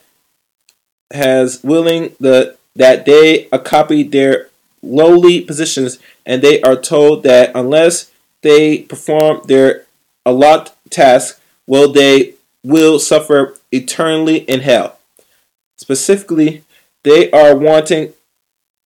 has 1.13 1.63
willing 1.63 2.13
the 2.19 2.57
that 2.75 3.05
they 3.05 3.45
copy 3.63 4.03
their 4.03 4.49
lowly 4.83 5.39
positions 5.39 5.97
and 6.25 6.41
they 6.41 6.61
are 6.61 6.75
told 6.75 7.23
that 7.23 7.51
unless 7.55 8.11
they 8.41 8.79
perform 8.79 9.41
their 9.45 9.85
allotted 10.25 10.73
task 10.89 11.39
will 11.67 11.91
they 11.91 12.33
will 12.63 12.99
suffer 12.99 13.55
eternally 13.71 14.37
in 14.37 14.61
hell. 14.61 14.97
Specifically, 15.75 16.63
they 17.03 17.29
are 17.31 17.55
wanting 17.55 18.13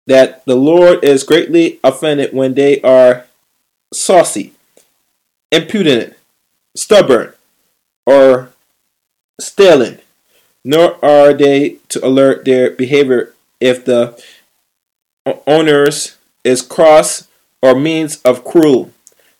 that 0.07 0.45
the 0.45 0.55
Lord 0.55 1.03
is 1.03 1.23
greatly 1.23 1.79
offended 1.83 2.33
when 2.33 2.53
they 2.53 2.79
are 2.81 3.25
saucy, 3.91 4.53
impudent, 5.51 6.15
stubborn, 6.75 7.33
or 8.05 8.51
stealing, 9.39 9.99
nor 10.63 11.03
are 11.03 11.33
they 11.33 11.77
to 11.89 12.05
alert 12.05 12.45
their 12.45 12.71
behavior 12.71 13.33
if 13.59 13.83
the 13.83 14.21
owners 15.47 16.17
is 16.43 16.61
cross 16.61 17.27
or 17.61 17.75
means 17.75 18.21
of 18.21 18.43
cruel. 18.43 18.91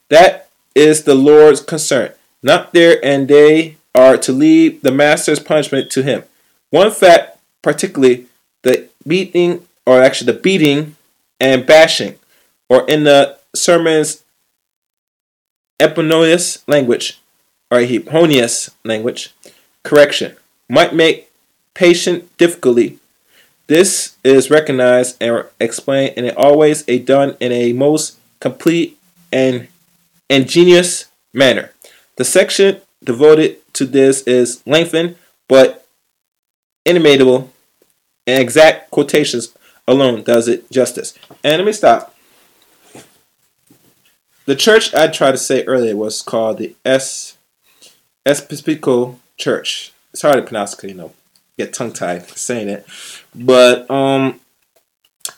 That 0.10 0.50
is 0.74 1.04
the 1.04 1.16
Lord's 1.16 1.62
concern, 1.62 2.12
not 2.46 2.74
there, 2.74 3.04
and 3.04 3.28
they 3.28 3.76
are 3.96 4.18
to 4.18 4.32
leave 4.32 4.82
the 4.84 4.92
master's 4.92 5.40
punishment 5.40 5.90
to 5.90 6.04
him. 6.04 6.24
One 6.70 6.92
fact, 6.92 7.40
particularly 7.64 8.28
the 8.62 8.88
beating 9.06 9.66
or 9.86 10.02
actually 10.02 10.32
the 10.32 10.40
beating 10.40 10.96
and 11.40 11.66
bashing, 11.66 12.18
or 12.70 12.88
in 12.88 13.04
the 13.04 13.38
sermon's 13.56 14.24
eponymous 15.80 16.64
language, 16.68 17.20
or 17.72 17.80
Eponymous 17.80 18.70
language, 18.84 19.34
correction, 19.84 20.36
might 20.70 20.94
make 20.94 21.30
patient 21.74 22.36
difficulty. 22.38 23.00
This 23.68 24.16
is 24.24 24.52
recognized 24.52 25.18
and 25.20 25.46
explained, 25.60 26.14
and 26.16 26.28
it 26.28 26.38
always 26.38 26.84
a 26.88 27.00
done 27.00 27.36
in 27.40 27.52
a 27.52 27.74
most 27.74 28.18
complete 28.40 28.98
and 29.32 29.68
ingenious 30.30 31.06
manner. 31.34 31.72
The 32.16 32.26
section 32.26 32.82
devoted 33.04 33.58
to 33.74 33.86
this 33.86 34.22
is 34.24 34.62
lengthened, 34.66 35.16
but 35.48 35.86
inimitable 36.86 37.52
and 38.28 38.42
exact 38.42 38.92
quotations 38.92 39.56
alone 39.88 40.24
does 40.24 40.48
it 40.48 40.70
justice. 40.72 41.14
And 41.44 41.58
let 41.58 41.66
me 41.66 41.74
stop. 41.74 42.16
The 44.46 44.56
church 44.56 44.94
I 44.94 45.08
tried 45.08 45.32
to 45.32 45.38
say 45.38 45.64
earlier 45.64 45.96
was 45.96 46.22
called 46.22 46.60
the 46.60 46.76
S. 46.86 47.38
Episcopal 48.26 49.20
Church. 49.38 49.92
It's 50.14 50.22
hard 50.22 50.38
to 50.38 50.42
pronounce 50.44 50.76
because 50.76 50.92
you 50.92 50.96
know 50.96 51.14
get 51.58 51.74
tongue 51.74 51.94
tied 51.94 52.28
saying 52.30 52.70
it, 52.70 52.86
but 53.34 53.90
um, 53.90 54.40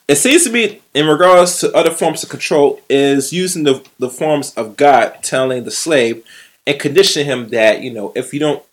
it 0.07 0.15
seems 0.15 0.43
to 0.43 0.49
be 0.49 0.81
in 0.93 1.07
regards 1.07 1.59
to 1.59 1.73
other 1.73 1.91
forms 1.91 2.23
of 2.23 2.29
control 2.29 2.81
is 2.89 3.33
using 3.33 3.63
the 3.63 3.85
the 3.97 4.09
forms 4.09 4.53
of 4.55 4.77
God 4.77 5.17
telling 5.21 5.63
the 5.63 5.71
slave 5.71 6.25
and 6.67 6.79
conditioning 6.79 7.25
him 7.25 7.49
that 7.49 7.81
you 7.81 7.91
know 7.91 8.11
if 8.15 8.33
you 8.33 8.39
don't 8.39 8.63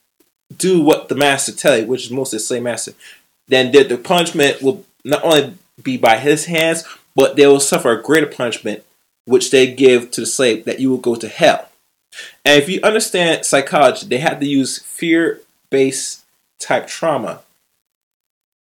do 0.55 0.83
what 0.83 1.09
the 1.09 1.15
master 1.15 1.53
tell 1.53 1.79
you, 1.79 1.87
which 1.87 2.05
is 2.05 2.11
mostly 2.11 2.37
the 2.37 2.45
slave 2.45 2.63
master, 2.63 2.93
then 3.49 3.73
the, 3.73 3.83
the 3.85 3.97
punishment 3.97 4.61
will 4.61 4.85
not 5.05 5.25
only 5.25 5.55
be 5.83 5.97
by 5.97 6.19
his 6.19 6.47
hands, 6.47 6.85
but 7.15 7.37
they 7.37 7.47
will 7.47 7.61
suffer 7.61 7.93
a 7.93 8.03
greater 8.03 8.27
punishment, 8.27 8.85
which 9.25 9.51
they 9.51 9.73
give 9.73 10.11
to 10.11 10.21
the 10.21 10.27
slave, 10.27 10.65
that 10.65 10.81
you 10.81 10.91
will 10.91 10.99
go 10.99 11.15
to 11.15 11.29
hell. 11.29 11.71
And 12.45 12.63
if 12.63 12.69
you 12.69 12.81
understand 12.83 13.45
psychology, 13.45 14.07
they 14.07 14.19
had 14.19 14.41
to 14.41 14.47
use 14.47 14.79
fear 14.81 15.41
based 15.71 16.25
type 16.59 16.87
trauma 16.87 17.41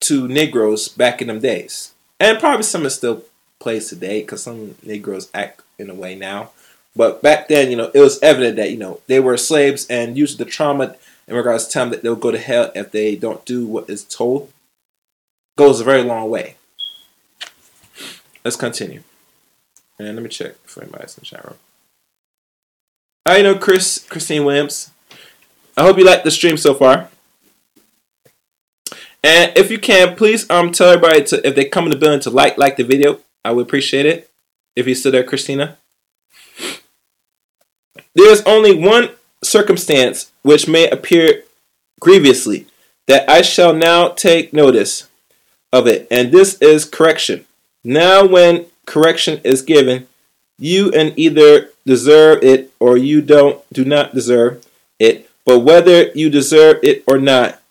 to 0.01 0.27
Negroes 0.27 0.87
back 0.87 1.21
in 1.21 1.27
them 1.27 1.39
days. 1.39 1.93
And 2.19 2.39
probably 2.39 2.63
some 2.63 2.85
is 2.85 2.95
still 2.95 3.23
plays 3.59 3.89
today 3.89 4.21
because 4.21 4.43
some 4.43 4.75
Negroes 4.83 5.29
act 5.33 5.61
in 5.77 5.89
a 5.89 5.95
way 5.95 6.15
now. 6.15 6.51
But 6.95 7.21
back 7.21 7.47
then, 7.47 7.71
you 7.71 7.77
know, 7.77 7.91
it 7.93 7.99
was 7.99 8.21
evident 8.21 8.55
that, 8.57 8.71
you 8.71 8.77
know, 8.77 8.99
they 9.07 9.19
were 9.19 9.37
slaves 9.37 9.87
and 9.87 10.17
usually 10.17 10.43
the 10.43 10.49
trauma 10.49 10.95
in 11.27 11.35
regards 11.35 11.65
to 11.65 11.71
time 11.71 11.89
that 11.89 12.03
they'll 12.03 12.15
go 12.15 12.31
to 12.31 12.37
hell 12.37 12.71
if 12.75 12.91
they 12.91 13.15
don't 13.15 13.45
do 13.45 13.65
what 13.65 13.89
is 13.89 14.03
told 14.03 14.51
goes 15.57 15.79
a 15.79 15.83
very 15.83 16.03
long 16.03 16.29
way. 16.29 16.55
Let's 18.43 18.57
continue. 18.57 19.01
And 19.97 20.15
let 20.15 20.23
me 20.23 20.29
check 20.29 20.55
for 20.65 20.81
anybody's 20.81 21.17
in 21.17 21.21
the 21.21 21.25
chat 21.25 21.45
room. 21.45 21.57
I 23.25 23.41
know 23.41 23.57
Chris, 23.57 24.05
Christine 24.09 24.43
Williams. 24.43 24.91
I 25.77 25.83
hope 25.83 25.97
you 25.97 26.05
like 26.05 26.23
the 26.23 26.31
stream 26.31 26.57
so 26.57 26.73
far. 26.73 27.09
And 29.23 29.57
if 29.57 29.71
you 29.71 29.79
can, 29.79 30.15
please 30.15 30.49
um 30.49 30.71
tell 30.71 30.89
everybody 30.89 31.23
to 31.25 31.47
if 31.47 31.55
they 31.55 31.65
come 31.65 31.85
in 31.85 31.91
the 31.91 31.97
building 31.97 32.19
to 32.21 32.29
like 32.29 32.57
like 32.57 32.75
the 32.75 32.83
video. 32.83 33.19
I 33.45 33.51
would 33.51 33.65
appreciate 33.65 34.05
it. 34.05 34.29
If 34.75 34.87
you're 34.87 34.95
still 34.95 35.11
there, 35.11 35.23
Christina. 35.23 35.77
There's 38.15 38.41
only 38.43 38.73
one 38.75 39.09
circumstance 39.43 40.31
which 40.41 40.67
may 40.67 40.89
appear 40.89 41.43
grievously 41.99 42.67
that 43.07 43.29
I 43.29 43.41
shall 43.41 43.73
now 43.73 44.09
take 44.09 44.53
notice 44.53 45.09
of 45.71 45.87
it, 45.87 46.07
and 46.11 46.31
this 46.31 46.61
is 46.61 46.85
correction. 46.85 47.45
Now, 47.83 48.25
when 48.25 48.67
correction 48.85 49.41
is 49.43 49.61
given, 49.61 50.07
you 50.57 50.91
and 50.91 51.17
either 51.17 51.69
deserve 51.85 52.43
it 52.43 52.71
or 52.79 52.97
you 52.97 53.21
don't 53.21 53.61
do 53.73 53.83
not 53.83 54.13
deserve 54.13 54.65
it. 54.99 55.29
But 55.45 55.59
whether 55.59 56.03
you 56.11 56.29
deserve 56.29 56.79
it 56.83 57.03
or 57.07 57.17
not, 57.17 57.61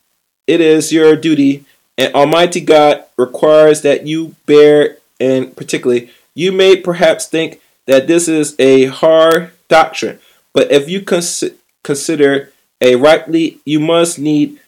it 0.46 0.60
is 0.60 0.92
your 0.92 1.16
duty, 1.16 1.64
and 1.96 2.14
Almighty 2.14 2.60
God 2.60 3.04
requires 3.16 3.82
that 3.82 4.06
you 4.06 4.34
bear. 4.46 4.98
And 5.20 5.56
particularly, 5.56 6.10
you 6.34 6.52
may 6.52 6.76
perhaps 6.76 7.26
think 7.26 7.60
that 7.86 8.06
this 8.06 8.28
is 8.28 8.56
a 8.58 8.86
hard 8.86 9.52
doctrine, 9.68 10.18
but 10.54 10.70
if 10.70 10.88
you 10.88 11.02
cons- 11.02 11.44
consider 11.84 12.52
a 12.80 12.96
rightly, 12.96 13.58
you 13.64 13.80
must 13.80 14.18
need 14.18 14.60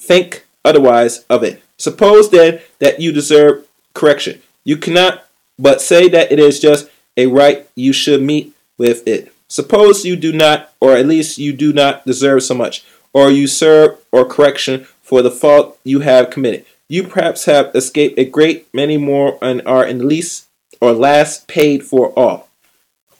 think 0.00 0.46
otherwise 0.64 1.24
of 1.30 1.42
it. 1.42 1.62
Suppose 1.78 2.30
then 2.30 2.60
that 2.78 3.00
you 3.00 3.12
deserve 3.12 3.66
correction. 3.94 4.42
You 4.64 4.76
cannot 4.76 5.24
but 5.58 5.80
say 5.80 6.08
that 6.08 6.32
it 6.32 6.38
is 6.38 6.60
just 6.60 6.90
a 7.16 7.26
right 7.26 7.68
you 7.74 7.92
should 7.92 8.22
meet 8.22 8.54
with 8.78 9.06
it. 9.06 9.32
Suppose 9.48 10.04
you 10.04 10.16
do 10.16 10.32
not, 10.32 10.72
or 10.80 10.96
at 10.96 11.06
least 11.06 11.38
you 11.38 11.52
do 11.52 11.72
not 11.72 12.06
deserve 12.06 12.42
so 12.42 12.54
much, 12.54 12.84
or 13.12 13.30
you 13.30 13.46
serve 13.46 13.98
or 14.10 14.24
correction 14.24 14.86
for 15.02 15.22
the 15.22 15.30
fault 15.30 15.78
you 15.84 16.00
have 16.00 16.30
committed. 16.30 16.64
You 16.88 17.04
perhaps 17.04 17.44
have 17.44 17.70
escaped 17.74 18.18
a 18.18 18.24
great 18.24 18.66
many 18.72 18.96
more 18.96 19.38
and 19.42 19.62
are 19.66 19.84
in 19.84 19.98
the 19.98 20.06
least 20.06 20.46
or 20.80 20.92
last 20.92 21.48
paid 21.48 21.84
for 21.84 22.08
all. 22.18 22.48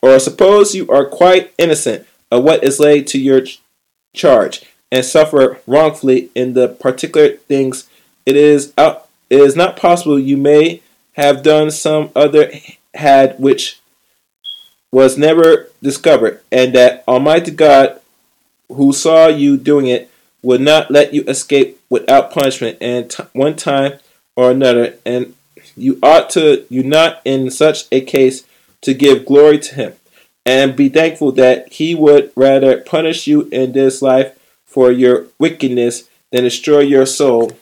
Or 0.03 0.19
suppose 0.19 0.75
you 0.75 0.89
are 0.91 1.07
quite 1.07 1.55
innocent 1.57 2.07
of 2.31 2.43
what 2.43 2.65
is 2.65 2.81
laid 2.81 3.07
to 3.09 3.19
your 3.19 3.43
charge 4.15 4.65
and 4.91 5.05
suffer 5.05 5.61
wrongfully 5.67 6.31
in 6.35 6.55
the 6.55 6.69
particular 6.69 7.37
things. 7.37 7.89
It 8.27 8.37
is 8.37 8.75
out 8.77 9.09
it 9.31 9.41
is 9.41 9.57
not 9.57 9.79
possible 9.79 10.19
you 10.19 10.37
may 10.37 10.83
have 11.13 11.43
done 11.43 11.71
some 11.71 12.11
other 12.15 12.53
had 12.95 13.39
which 13.39 13.81
was 14.91 15.17
never 15.17 15.69
discovered, 15.83 16.43
and 16.53 16.75
that 16.75 17.03
Almighty 17.09 17.51
God, 17.51 17.99
who 18.69 18.93
saw 18.93 19.29
you 19.29 19.57
doing 19.57 19.87
it, 19.87 20.11
would 20.43 20.61
not 20.61 20.91
let 20.91 21.15
you 21.15 21.25
escape 21.27 21.81
without 21.89 22.31
punishment 22.31 22.77
and 22.81 23.11
t- 23.11 23.25
one 23.33 23.57
time 23.57 23.99
or 24.37 24.51
another, 24.51 24.97
and 25.07 25.35
you 25.77 25.99
ought 26.03 26.29
to 26.31 26.67
you 26.69 26.83
not 26.83 27.23
in 27.25 27.51
such 27.51 27.85
a 27.91 28.03
case 28.03 28.45
to 28.83 28.95
give 28.95 29.27
glory 29.27 29.59
to 29.59 29.75
him. 29.75 29.93
And 30.45 30.77
be 30.77 30.89
thankful 30.89 31.33
that 31.33 31.73
he 31.73 31.95
would 31.95 32.33
rather 32.35 32.81
punish 32.81 33.27
you 33.27 33.49
in 33.53 33.73
this 33.73 34.03
life 34.03 34.39
for 34.65 34.91
your 34.91 35.27
wickedness 35.39 36.09
than 36.31 36.43
destroy 36.43 36.81
your 36.81 37.07
soul. 37.07 37.53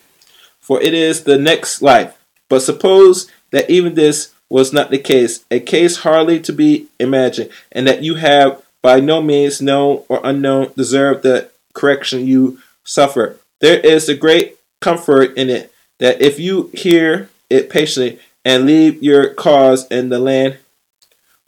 For 0.61 0.81
it 0.81 0.95
is 0.95 1.25
the 1.25 1.39
next 1.39 1.83
life. 1.83 2.17
But 2.49 2.61
suppose 2.61 3.31
that 3.51 3.69
even 3.69 3.95
this 3.95 4.33
was 4.49 4.73
not 4.73 4.91
the 4.91 4.99
case, 4.99 5.45
a 5.51 5.61
case 5.61 5.99
hardly 5.99 6.41
to 6.41 6.53
be 6.53 6.89
imagined, 6.99 7.51
and 7.71 7.87
that 7.87 8.03
you 8.03 8.17
have 8.17 8.63
by 8.83 8.99
no 8.99 9.23
means 9.23 9.63
known 9.63 10.03
or 10.09 10.21
unknown 10.25 10.73
deserved 10.77 11.23
the 11.23 11.51
correction 11.75 12.27
you 12.27 12.59
suffer. 12.85 13.39
There 13.61 13.79
is 13.79 14.09
a 14.09 14.17
great 14.17 14.57
comfort 14.81 15.37
in 15.37 15.51
it 15.51 15.73
that 15.99 16.21
if 16.21 16.41
you 16.41 16.71
hear 16.73 17.29
it 17.49 17.71
patiently 17.71 18.19
and 18.45 18.67
leave 18.67 19.03
your 19.03 19.35
cause 19.35 19.87
in 19.89 20.09
the 20.09 20.19
land 20.19 20.59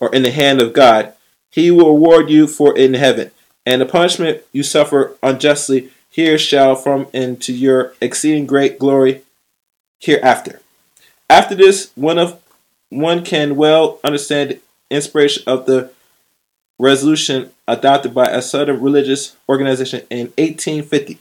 or 0.03 0.13
in 0.13 0.25
the 0.25 0.33
hand 0.33 0.61
of 0.61 0.73
God, 0.73 1.13
he 1.49 1.71
will 1.71 1.95
reward 1.95 2.29
you 2.29 2.49
for 2.49 2.77
in 2.77 2.95
heaven. 2.95 3.31
And 3.65 3.81
the 3.81 3.87
punishment 3.87 4.43
you 4.51 4.65
suffer 4.65 5.17
unjustly 5.23 5.91
here 6.11 6.37
shall 6.37 6.75
from 6.75 7.07
into 7.13 7.53
your 7.53 7.95
exceeding 8.01 8.45
great 8.45 8.81
glory 8.81 9.23
hereafter. 10.01 10.61
After 11.31 11.55
this, 11.55 11.93
one 11.95 12.19
of 12.19 12.43
one 12.89 13.25
can 13.25 13.55
well 13.55 14.01
understand 14.03 14.51
the 14.51 14.61
inspiration 14.91 15.45
of 15.47 15.67
the 15.67 15.93
resolution 16.81 17.53
adopted 17.69 18.13
by 18.13 18.27
a 18.27 18.43
southern 18.43 18.83
religious 18.83 19.37
organization 19.49 20.01
in 20.11 20.33
1850, 20.37 21.19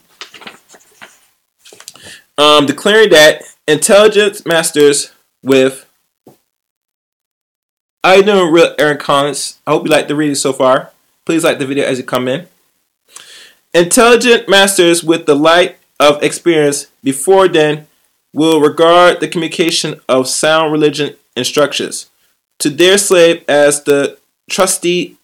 um, 2.36 2.66
declaring 2.66 3.10
that 3.10 3.42
intelligence 3.68 4.44
masters 4.44 5.12
with 5.40 5.86
I 8.04 8.20
know 8.20 8.44
real 8.44 8.74
Aaron 8.78 8.98
Collins. 8.98 9.60
I 9.64 9.70
hope 9.70 9.84
you 9.84 9.90
like 9.90 10.08
the 10.08 10.16
reading 10.16 10.34
so 10.34 10.52
far. 10.52 10.90
Please 11.24 11.44
like 11.44 11.60
the 11.60 11.66
video 11.66 11.86
as 11.86 11.98
you 11.98 12.04
come 12.04 12.26
in. 12.26 12.48
Intelligent 13.72 14.48
masters 14.48 15.04
with 15.04 15.26
the 15.26 15.36
light 15.36 15.76
of 16.00 16.20
experience 16.20 16.88
before 17.04 17.46
then 17.46 17.86
will 18.32 18.60
regard 18.60 19.20
the 19.20 19.28
communication 19.28 20.00
of 20.08 20.26
sound 20.26 20.72
religion 20.72 21.14
instructions 21.36 22.10
to 22.58 22.70
their 22.70 22.98
slave 22.98 23.44
as 23.48 23.84
the 23.84 24.18
trusty 24.50 25.16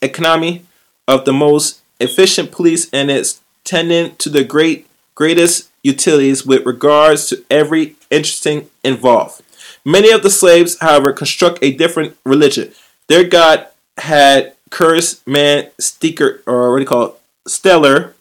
economy 0.00 0.64
of 1.06 1.26
the 1.26 1.34
most 1.34 1.82
efficient 2.00 2.50
police 2.50 2.88
and 2.94 3.10
its 3.10 3.42
tending 3.64 4.16
to 4.16 4.30
the 4.30 4.42
great 4.42 4.86
greatest 5.14 5.70
utilities 5.82 6.46
with 6.46 6.64
regards 6.64 7.26
to 7.26 7.44
every 7.50 7.96
interesting 8.10 8.70
involved. 8.82 9.42
Many 9.86 10.10
of 10.10 10.24
the 10.24 10.30
slaves, 10.30 10.78
however, 10.80 11.12
construct 11.12 11.60
a 11.62 11.70
different 11.70 12.16
religion. 12.24 12.72
Their 13.06 13.22
god 13.22 13.68
had 13.98 14.54
cursed 14.68 15.24
man 15.28 15.70
sticker 15.78 16.42
or 16.44 16.72
what 16.72 16.78
do 16.78 16.82
you 16.82 16.88
call 16.88 17.06
it? 17.06 17.14
Stellar 17.46 18.16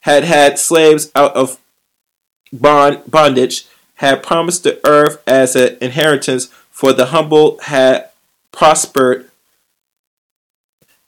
had 0.00 0.24
had 0.24 0.58
slaves 0.58 1.10
out 1.14 1.34
of 1.34 1.58
bond, 2.52 3.10
bondage 3.10 3.66
had 3.94 4.22
promised 4.22 4.64
the 4.64 4.78
earth 4.86 5.22
as 5.26 5.56
an 5.56 5.78
inheritance 5.80 6.48
for 6.70 6.92
the 6.92 7.06
humble 7.06 7.58
had 7.60 8.10
prospered 8.52 9.30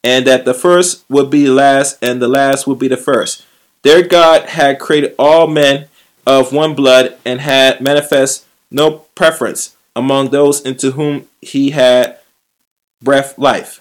and 0.02 0.26
that 0.26 0.46
the 0.46 0.54
first 0.54 1.04
would 1.10 1.28
be 1.28 1.48
last 1.48 1.98
and 2.00 2.22
the 2.22 2.28
last 2.28 2.66
would 2.66 2.78
be 2.78 2.88
the 2.88 2.96
first 2.96 3.44
their 3.82 4.02
god 4.02 4.48
had 4.48 4.78
created 4.78 5.14
all 5.18 5.46
men 5.46 5.86
of 6.26 6.52
one 6.52 6.74
blood 6.74 7.16
and 7.26 7.42
had 7.42 7.80
manifest 7.82 8.46
no 8.70 8.98
preference 9.14 9.76
among 9.94 10.30
those 10.30 10.60
into 10.60 10.92
whom 10.92 11.26
he 11.40 11.70
had 11.70 12.18
breath 13.02 13.38
life 13.38 13.80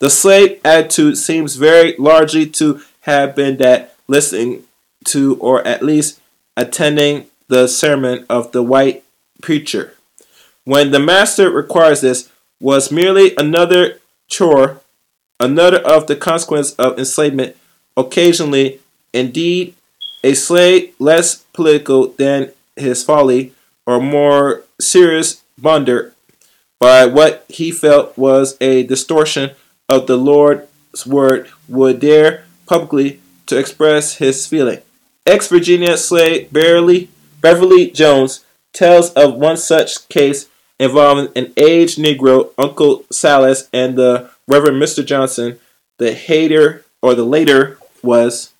the 0.00 0.10
slave 0.10 0.58
attitude 0.64 1.16
seems 1.18 1.56
very 1.56 1.94
largely 1.98 2.46
to 2.46 2.80
have 3.02 3.36
been 3.36 3.58
that 3.58 3.94
listening 4.08 4.64
to 5.04 5.36
or 5.36 5.66
at 5.66 5.82
least 5.82 6.20
attending 6.56 7.26
the 7.48 7.66
sermon 7.66 8.24
of 8.28 8.52
the 8.52 8.62
white 8.62 9.04
preacher. 9.42 9.94
When 10.64 10.90
the 10.90 11.00
master 11.00 11.50
requires 11.50 12.00
this, 12.00 12.30
was 12.60 12.92
merely 12.92 13.34
another 13.36 13.98
chore, 14.28 14.80
another 15.38 15.78
of 15.78 16.06
the 16.06 16.16
consequence 16.16 16.72
of 16.74 16.98
enslavement, 16.98 17.56
occasionally, 17.96 18.80
indeed, 19.12 19.74
a 20.22 20.34
slave 20.34 20.94
less 20.98 21.36
political 21.54 22.08
than 22.08 22.52
his 22.76 23.02
folly, 23.02 23.52
or 23.90 24.00
more 24.00 24.62
serious 24.78 25.42
blunder 25.58 26.14
by 26.78 27.04
what 27.04 27.44
he 27.48 27.72
felt 27.72 28.16
was 28.16 28.56
a 28.60 28.84
distortion 28.84 29.50
of 29.88 30.06
the 30.06 30.16
Lord's 30.16 31.04
word, 31.04 31.50
would 31.68 31.98
dare 31.98 32.44
publicly 32.66 33.20
to 33.46 33.58
express 33.58 34.18
his 34.18 34.46
feeling. 34.46 34.78
Ex 35.26 35.48
Virginia 35.48 35.96
slave 35.96 36.52
Beverly, 36.52 37.08
Beverly 37.40 37.90
Jones 37.90 38.44
tells 38.72 39.10
of 39.14 39.34
one 39.34 39.56
such 39.56 40.08
case 40.08 40.48
involving 40.78 41.32
an 41.34 41.52
aged 41.56 41.98
Negro, 41.98 42.50
Uncle 42.56 43.04
Silas, 43.10 43.68
and 43.72 43.98
the 43.98 44.30
Reverend 44.46 44.80
Mr. 44.80 45.04
Johnson. 45.04 45.58
The 45.98 46.14
hater 46.14 46.84
or 47.02 47.16
the 47.16 47.24
later 47.24 47.78
was 48.04 48.52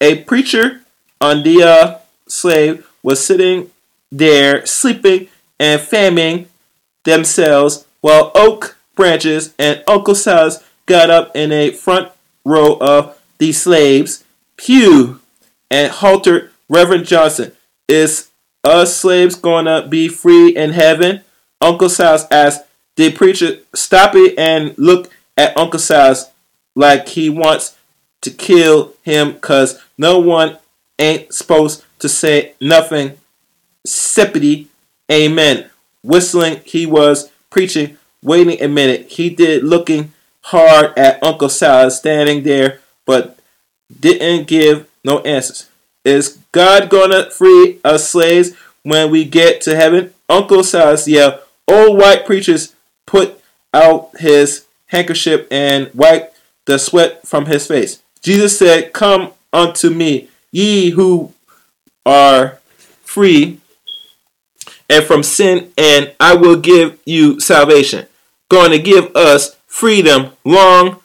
a 0.00 0.22
preacher 0.22 0.82
on 1.20 1.42
the 1.42 1.62
uh, 1.64 1.98
slave 2.28 2.88
was 3.02 3.24
sitting 3.24 3.70
there 4.10 4.64
sleeping 4.66 5.28
and 5.58 5.80
fanning 5.80 6.48
themselves 7.04 7.86
while 8.00 8.30
oak 8.34 8.76
branches 8.94 9.54
and 9.58 9.82
Uncle 9.86 10.14
Silas 10.14 10.62
got 10.86 11.10
up 11.10 11.34
in 11.34 11.52
a 11.52 11.70
front 11.70 12.10
row 12.44 12.76
of 12.80 13.18
the 13.38 13.52
slaves 13.52 14.24
Pew 14.56 15.20
and 15.70 15.92
haltered 15.92 16.50
Reverend 16.68 17.06
Johnson. 17.06 17.52
Is 17.88 18.30
us 18.64 18.96
slaves 18.96 19.36
gonna 19.36 19.86
be 19.86 20.08
free 20.08 20.54
in 20.54 20.70
heaven? 20.70 21.22
Uncle 21.60 21.88
Silas 21.88 22.26
asked. 22.30 22.64
The 22.96 23.12
preacher 23.12 23.58
stop 23.74 24.16
it 24.16 24.36
and 24.36 24.76
look 24.76 25.10
at 25.36 25.56
Uncle 25.56 25.78
Silas 25.78 26.30
like 26.74 27.08
he 27.10 27.30
wants 27.30 27.76
to 28.22 28.30
kill 28.30 28.94
him 29.02 29.38
cause 29.38 29.80
no 29.96 30.18
one 30.18 30.58
ain't 30.98 31.32
supposed 31.32 31.84
to 32.00 32.08
say 32.08 32.54
nothing. 32.60 33.17
Sippity, 33.88 34.66
amen. 35.10 35.70
Whistling, 36.02 36.60
he 36.64 36.86
was 36.86 37.30
preaching, 37.50 37.96
waiting 38.22 38.60
a 38.60 38.68
minute. 38.68 39.12
He 39.12 39.30
did 39.30 39.64
looking 39.64 40.12
hard 40.42 40.96
at 40.96 41.22
Uncle 41.22 41.48
Silas 41.48 41.98
standing 41.98 42.42
there, 42.42 42.80
but 43.06 43.38
didn't 44.00 44.46
give 44.46 44.88
no 45.04 45.20
answers. 45.20 45.68
Is 46.04 46.38
God 46.52 46.90
gonna 46.90 47.30
free 47.30 47.80
us 47.84 48.08
slaves 48.08 48.52
when 48.82 49.10
we 49.10 49.24
get 49.24 49.60
to 49.62 49.76
heaven? 49.76 50.14
Uncle 50.28 50.62
Silas 50.62 51.08
yelled. 51.08 51.40
Old 51.66 51.98
white 51.98 52.24
preachers 52.24 52.74
put 53.06 53.40
out 53.74 54.10
his 54.18 54.66
handkerchief 54.86 55.46
and 55.50 55.90
wiped 55.94 56.36
the 56.66 56.78
sweat 56.78 57.26
from 57.26 57.46
his 57.46 57.66
face. 57.66 58.02
Jesus 58.22 58.58
said, 58.58 58.92
Come 58.92 59.32
unto 59.52 59.90
me, 59.90 60.28
ye 60.50 60.90
who 60.90 61.32
are 62.04 62.58
free 63.02 63.60
and 64.88 65.04
from 65.04 65.22
sin, 65.22 65.72
and 65.76 66.14
I 66.18 66.34
will 66.34 66.56
give 66.56 66.98
you 67.04 67.40
salvation. 67.40 68.06
Going 68.50 68.70
to 68.70 68.78
give 68.78 69.14
us 69.14 69.56
freedom 69.66 70.32
long 70.44 71.00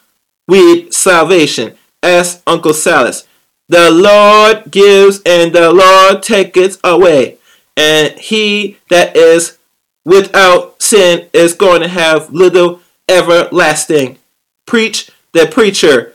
with 0.47 0.93
salvation 0.93 1.75
asked 2.03 2.43
Uncle 2.45 2.73
Silas. 2.73 3.25
The 3.69 3.89
Lord 3.89 4.69
gives 4.69 5.21
and 5.25 5.53
the 5.53 5.71
Lord 5.71 6.21
taketh 6.21 6.79
away. 6.83 7.37
And 7.75 8.13
he 8.19 8.77
that 8.89 9.15
is 9.15 9.57
without 10.05 10.81
sin 10.81 11.29
is 11.33 11.53
going 11.53 11.81
to 11.81 11.87
have 11.87 12.31
little 12.31 12.81
everlasting. 13.09 14.19
Preach 14.65 15.09
the 15.31 15.47
preacher. 15.47 16.13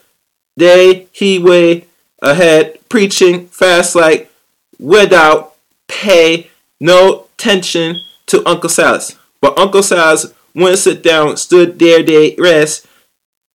They 0.57 1.09
he 1.13 1.39
way 1.39 1.87
ahead 2.21 2.79
preaching 2.89 3.47
fast 3.49 3.95
like 3.95 4.31
without 4.79 5.55
pay 5.89 6.51
no 6.81 7.28
attention 7.39 7.97
to 8.27 8.47
Uncle 8.47 8.69
Silas. 8.69 9.17
But 9.41 9.59
Uncle 9.59 9.83
Silas 9.83 10.35
wouldn't 10.55 10.79
sit 10.79 11.03
down, 11.03 11.37
stood 11.37 11.79
there 11.79 12.03
they 12.03 12.35
rest. 12.37 12.87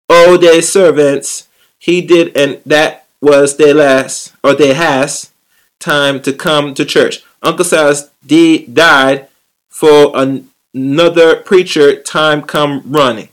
all 0.10 0.38
they 0.38 0.62
servants. 0.62 1.48
He 1.80 2.02
did, 2.02 2.38
and 2.38 2.62
that 2.66 3.08
was 3.22 3.58
their 3.58 3.74
last, 3.74 4.34
or 4.44 4.54
their 4.54 4.74
has, 4.76 5.32
time 5.80 6.22
to 6.22 6.32
come 6.32 6.74
to 6.76 6.86
church. 6.86 7.24
Uncle 7.42 7.66
Silas 7.66 8.10
D 8.26 8.66
died 8.66 9.28
for 9.70 10.14
another 10.16 11.38
preacher 11.38 12.02
time 12.02 12.42
come 12.42 12.84
running. 12.86 13.30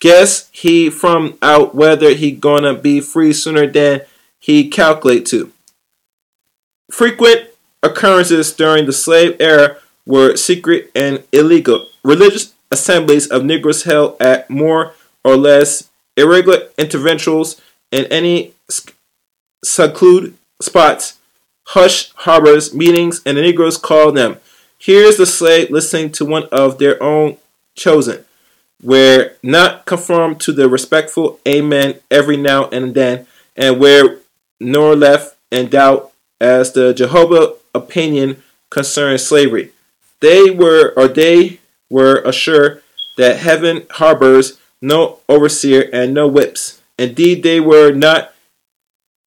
Guess 0.00 0.48
he 0.52 0.88
from 0.88 1.36
out 1.42 1.74
whether 1.74 2.14
he 2.14 2.30
gonna 2.30 2.74
be 2.74 3.00
free 3.00 3.32
sooner 3.32 3.66
than 3.66 4.02
he 4.38 4.68
calculate 4.68 5.26
to. 5.26 5.52
Frequent 6.90 7.49
occurrences 7.82 8.52
during 8.52 8.86
the 8.86 8.92
slave 8.92 9.36
era 9.40 9.76
were 10.06 10.36
secret 10.36 10.90
and 10.94 11.22
illegal. 11.32 11.88
Religious 12.02 12.54
assemblies 12.70 13.26
of 13.26 13.44
Negroes 13.44 13.84
held 13.84 14.20
at 14.20 14.48
more 14.50 14.94
or 15.24 15.36
less 15.36 15.90
irregular 16.16 16.68
intervals 16.78 17.60
in 17.90 18.06
any 18.06 18.52
secluded 19.64 20.34
spots, 20.60 21.18
hush 21.68 22.12
harbors, 22.14 22.74
meetings, 22.74 23.20
and 23.24 23.36
the 23.36 23.42
Negroes 23.42 23.76
called 23.76 24.16
them. 24.16 24.38
Here's 24.78 25.16
the 25.16 25.26
slave 25.26 25.70
listening 25.70 26.10
to 26.12 26.24
one 26.24 26.44
of 26.50 26.78
their 26.78 27.02
own 27.02 27.36
chosen, 27.74 28.24
where 28.80 29.36
not 29.42 29.84
conform 29.84 30.36
to 30.36 30.52
the 30.52 30.68
respectful 30.68 31.38
amen 31.46 32.00
every 32.10 32.36
now 32.36 32.68
and 32.70 32.94
then, 32.94 33.26
and 33.56 33.78
where 33.78 34.18
nor 34.58 34.96
left 34.96 35.36
in 35.50 35.68
doubt 35.68 36.09
as 36.40 36.72
the 36.72 36.94
Jehovah 36.94 37.54
opinion 37.74 38.42
concerning 38.70 39.18
slavery. 39.18 39.72
They 40.20 40.50
were 40.50 40.92
or 40.96 41.08
they 41.08 41.60
were 41.88 42.22
assured 42.22 42.82
that 43.16 43.38
heaven 43.38 43.86
harbors 43.90 44.58
no 44.80 45.18
overseer 45.28 45.90
and 45.92 46.14
no 46.14 46.26
whips. 46.26 46.80
Indeed, 46.98 47.42
they 47.42 47.60
were 47.60 47.92
not 47.92 48.32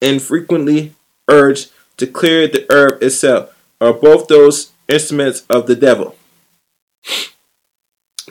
infrequently 0.01 0.93
urged 1.27 1.71
to 1.97 2.07
clear 2.07 2.47
the 2.47 2.65
herb 2.69 3.01
itself, 3.03 3.55
or 3.79 3.93
both 3.93 4.27
those 4.27 4.71
instruments 4.87 5.43
of 5.49 5.67
the 5.67 5.75
devil. 5.75 6.15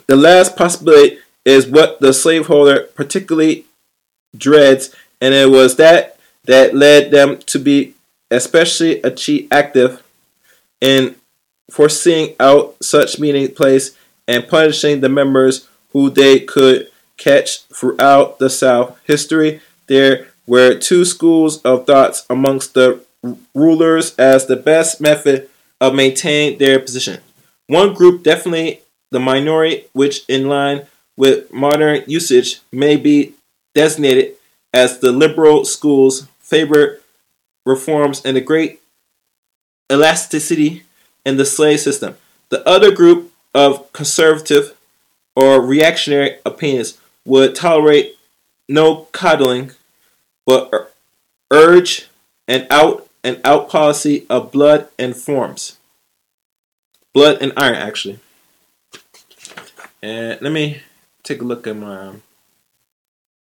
The 0.06 0.16
last 0.16 0.56
possibility 0.56 1.18
is 1.44 1.66
what 1.66 2.00
the 2.00 2.12
slaveholder 2.12 2.88
particularly 2.94 3.66
dreads, 4.36 4.94
and 5.20 5.34
it 5.34 5.50
was 5.50 5.76
that 5.76 6.18
that 6.44 6.74
led 6.74 7.10
them 7.12 7.38
to 7.38 7.58
be 7.58 7.94
especially 8.32 9.02
active 9.50 10.02
in 10.80 11.14
foreseeing 11.70 12.34
out 12.40 12.76
such 12.82 13.18
meeting 13.18 13.54
place 13.54 13.96
and 14.26 14.48
punishing 14.48 15.00
the 15.00 15.08
members 15.08 15.68
who 15.92 16.10
they 16.10 16.40
could 16.40 16.90
catch 17.16 17.62
throughout 17.64 18.38
the 18.38 18.50
South. 18.50 18.98
History 19.04 19.60
there 19.86 20.28
were 20.46 20.78
two 20.78 21.04
schools 21.04 21.60
of 21.62 21.86
thoughts 21.86 22.24
amongst 22.28 22.74
the 22.74 23.04
rulers 23.54 24.14
as 24.16 24.46
the 24.46 24.56
best 24.56 25.00
method 25.00 25.48
of 25.80 25.94
maintaining 25.94 26.58
their 26.58 26.78
position. 26.78 27.20
One 27.66 27.94
group, 27.94 28.22
definitely 28.22 28.80
the 29.10 29.20
minority, 29.20 29.84
which 29.92 30.24
in 30.28 30.48
line 30.48 30.86
with 31.16 31.52
modern 31.52 32.02
usage 32.06 32.60
may 32.72 32.96
be 32.96 33.34
designated 33.74 34.34
as 34.72 34.98
the 34.98 35.12
liberal 35.12 35.64
schools, 35.64 36.26
favor 36.40 37.01
reforms 37.64 38.22
and 38.24 38.36
the 38.36 38.40
great 38.40 38.80
elasticity 39.90 40.82
in 41.24 41.36
the 41.36 41.44
slave 41.44 41.80
system. 41.80 42.16
The 42.48 42.66
other 42.68 42.90
group 42.90 43.32
of 43.54 43.92
conservative 43.92 44.74
or 45.34 45.60
reactionary 45.60 46.38
opinions 46.44 46.98
would 47.24 47.54
tolerate 47.54 48.16
no 48.68 49.08
coddling, 49.12 49.72
but 50.46 50.92
urge 51.50 52.08
an 52.48 52.66
out 52.70 53.08
and 53.22 53.40
out 53.44 53.68
policy 53.68 54.26
of 54.28 54.52
blood 54.52 54.88
and 54.98 55.16
forms. 55.16 55.78
Blood 57.14 57.40
and 57.40 57.52
iron, 57.56 57.76
actually. 57.76 58.18
And 60.02 60.40
let 60.40 60.52
me 60.52 60.82
take 61.22 61.40
a 61.40 61.44
look 61.44 61.66
at 61.66 61.76
my. 61.76 62.08
Um, 62.08 62.22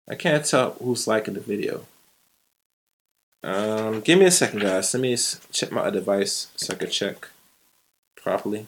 I 0.10 0.16
can't 0.16 0.46
tell 0.46 0.72
who's 0.74 1.08
liking 1.08 1.34
the 1.36 1.40
video. 1.40 1.86
Um, 3.44 4.02
give 4.02 4.20
me 4.20 4.26
a 4.26 4.32
second, 4.32 4.60
guys. 4.60 4.94
Let 4.94 5.02
me 5.02 5.18
check 5.52 5.72
my 5.72 5.90
device 5.90 6.48
so 6.56 6.74
I 6.74 6.78
can 6.78 6.90
check 6.90 7.28
properly. 8.16 8.68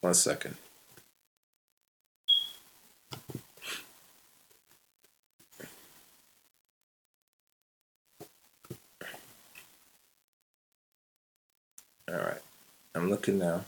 One 0.00 0.14
second. 0.14 0.56
All 12.08 12.18
right, 12.18 12.42
I'm 12.94 13.08
looking 13.08 13.38
now. 13.38 13.64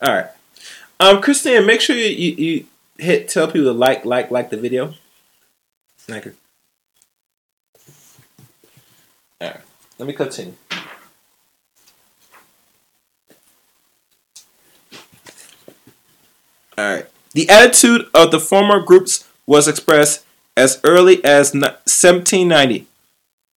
All 0.00 0.12
right, 0.12 0.30
um, 1.00 1.20
Christine, 1.20 1.66
make 1.66 1.80
sure 1.80 1.96
you, 1.96 2.04
you, 2.04 2.34
you 2.36 2.66
hit 2.98 3.28
tell 3.28 3.46
people 3.46 3.64
to 3.64 3.72
like 3.72 4.04
like 4.04 4.30
like 4.30 4.50
the 4.50 4.56
video. 4.56 4.94
Like 6.08 6.26
it. 6.26 6.36
All 9.40 9.48
right, 9.48 9.60
let 9.98 10.06
me 10.06 10.12
continue. 10.12 10.54
All 16.78 16.94
right. 16.94 17.06
The 17.34 17.48
attitude 17.48 18.06
of 18.14 18.30
the 18.30 18.40
former 18.40 18.80
groups 18.80 19.28
was 19.46 19.68
expressed 19.68 20.24
as 20.56 20.80
early 20.82 21.24
as 21.24 21.52
1790 21.52 22.86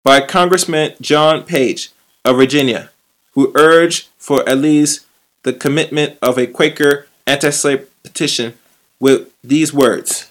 by 0.04 0.20
Congressman 0.20 0.94
John 1.00 1.44
Page 1.44 1.90
of 2.24 2.36
Virginia, 2.36 2.90
who 3.32 3.52
urged 3.54 4.08
for 4.18 4.48
at 4.48 4.58
least 4.58 5.06
the 5.42 5.52
commitment 5.52 6.18
of 6.22 6.38
a 6.38 6.46
Quaker 6.46 7.06
anti 7.26 7.50
slave 7.50 7.88
petition 8.02 8.57
with 9.00 9.32
these 9.42 9.72
words. 9.72 10.30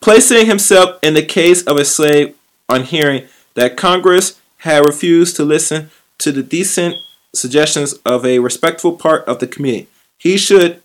Placing 0.00 0.46
himself 0.46 0.98
in 1.02 1.14
the 1.14 1.22
case 1.22 1.62
of 1.62 1.76
a 1.76 1.84
slave 1.84 2.34
on 2.68 2.82
hearing 2.82 3.28
that 3.54 3.76
Congress 3.76 4.40
had 4.58 4.84
refused 4.84 5.36
to 5.36 5.44
listen 5.44 5.90
to 6.18 6.32
the 6.32 6.42
decent 6.42 6.96
suggestions 7.34 7.94
of 8.04 8.26
a 8.26 8.40
respectful 8.40 8.96
part 8.96 9.24
of 9.26 9.38
the 9.38 9.46
community, 9.46 9.88
he 10.18 10.36
should 10.36 10.82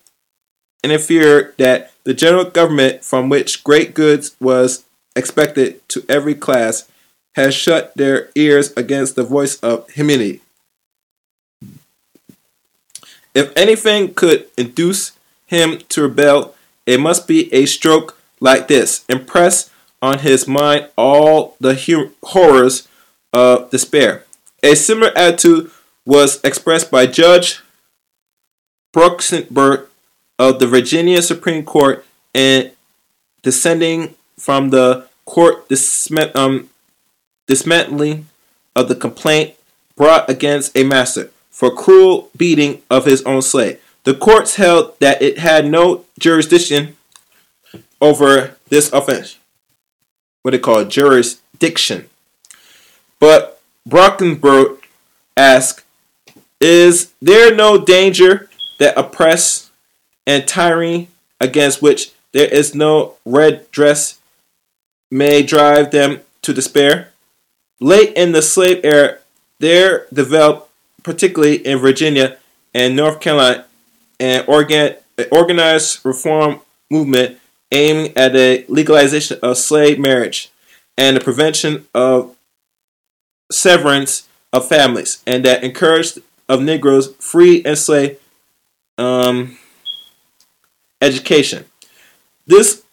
interfere 0.84 1.54
that 1.58 1.92
the 2.04 2.14
general 2.14 2.46
government 2.46 3.04
from 3.04 3.28
which 3.30 3.64
great 3.64 3.94
goods 3.94 4.36
was 4.40 4.86
expected 5.16 5.88
to 5.90 6.06
every 6.08 6.36
class 6.36 6.90
has 7.38 7.54
shut 7.54 7.94
their 7.96 8.30
ears 8.34 8.74
against 8.76 9.16
the 9.16 9.24
voice 9.24 9.58
of 9.60 9.88
humanity. 9.92 10.42
If 13.36 13.54
anything 13.56 14.16
could 14.16 14.48
induce 14.58 15.12
him 15.46 15.78
to 15.90 16.02
rebel, 16.02 16.56
it 16.88 17.00
must 17.00 17.28
be 17.28 17.54
a 17.54 17.68
stroke 17.68 18.18
like 18.40 18.68
this. 18.68 19.06
Impress 19.08 19.70
on 20.02 20.20
his 20.20 20.48
mind 20.48 20.90
all 20.98 21.56
the 21.60 21.76
horrors 22.24 22.88
of 23.32 23.70
despair. 23.70 24.26
A 24.64 24.76
similar 24.76 25.16
attitude 25.16 25.70
was 26.08 26.42
expressed 26.44 26.90
by 26.90 27.06
Judge 27.06 27.62
Brockenbrough 28.96 29.86
of 30.40 30.58
the 30.58 30.66
Virginia 30.66 31.22
Supreme 31.22 31.64
Court 31.64 32.04
in 32.34 32.72
descending 33.44 34.16
from 34.40 34.72
the 34.72 35.08
court 35.26 35.70
dismiss, 35.70 36.36
um, 36.36 36.70
dismantling 37.48 38.28
of 38.76 38.88
the 38.88 38.96
complaint 38.96 39.56
brought 39.96 40.30
against 40.30 40.78
a 40.78 40.84
master 40.84 41.32
for 41.50 41.74
cruel 41.74 42.30
beating 42.38 42.82
of 42.90 43.06
his 43.06 43.24
own 43.24 43.42
slave. 43.42 43.82
The 44.04 44.14
courts 44.14 44.56
held 44.56 44.98
that 45.00 45.22
it 45.22 45.40
had 45.40 45.66
no 45.66 46.06
jurisdiction 46.20 46.96
over 48.00 48.56
this 48.70 48.92
offense. 48.94 49.38
What 50.44 50.52
they 50.52 50.60
call 50.60 50.86
jurisdiction. 50.86 52.08
But 53.20 53.60
Brockenbrough 53.90 54.78
asked, 55.36 55.84
Is 56.62 57.14
there 57.22 57.54
no 57.56 57.84
danger 57.84 58.50
that 58.80 58.98
oppress 58.98 59.72
and 60.26 60.48
tyranny 60.48 61.10
against 61.42 61.82
which 61.82 62.12
there 62.34 62.48
is 62.48 62.76
no 62.76 63.16
red 63.26 63.70
dress 63.72 64.20
may 65.10 65.42
drive 65.44 65.92
them 65.92 66.22
to 66.44 66.54
despair? 66.54 67.10
Late 67.80 68.14
in 68.16 68.32
the 68.32 68.42
slave 68.42 68.82
era, 68.84 69.20
there 69.60 70.08
developed, 70.12 70.70
particularly 71.04 71.58
in 71.58 71.78
Virginia 71.78 72.38
and 72.74 72.96
North 72.96 73.20
Carolina, 73.20 73.66
an 74.20 74.44
organ, 74.48 74.96
organized 75.32 76.04
reform 76.04 76.62
movement 76.90 77.40
aiming 77.72 78.18
at 78.18 78.34
the 78.34 78.66
legalization 78.68 79.40
of 79.44 79.58
slave 79.58 80.00
marriage 80.00 80.50
and 80.98 81.16
the 81.16 81.22
prevention 81.22 81.88
of 81.94 82.36
severance 83.52 84.28
of 84.52 84.68
families, 84.68 85.22
and 85.28 85.46
that 85.46 85.64
encouraged 85.64 86.20
of 86.50 86.62
Negroes 86.62 87.14
free 87.20 87.62
and 87.66 87.78
slave 87.78 88.20
um, 88.98 89.58
education. 91.02 91.66
This 92.46 92.84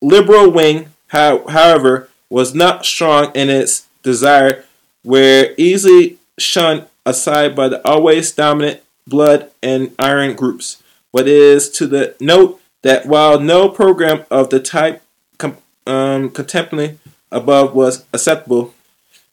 liberal 0.00 0.50
wing, 0.50 0.94
however, 1.08 2.08
was 2.28 2.54
not 2.54 2.84
strong 2.84 3.32
in 3.34 3.50
its 3.50 3.86
desire, 4.02 4.64
were 5.04 5.54
easily 5.56 6.18
shunned 6.38 6.86
aside 7.06 7.54
by 7.54 7.68
the 7.68 7.86
always 7.86 8.32
dominant 8.32 8.80
blood 9.06 9.50
and 9.62 9.94
iron 9.98 10.34
groups. 10.34 10.82
What 11.10 11.26
is 11.26 11.68
to 11.70 11.86
the 11.86 12.14
note 12.20 12.60
that 12.82 13.06
while 13.06 13.40
no 13.40 13.68
program 13.68 14.24
of 14.30 14.50
the 14.50 14.60
type 14.60 15.02
com- 15.38 15.58
um, 15.86 16.30
contemplated 16.30 16.98
above 17.30 17.74
was 17.74 18.04
acceptable 18.12 18.74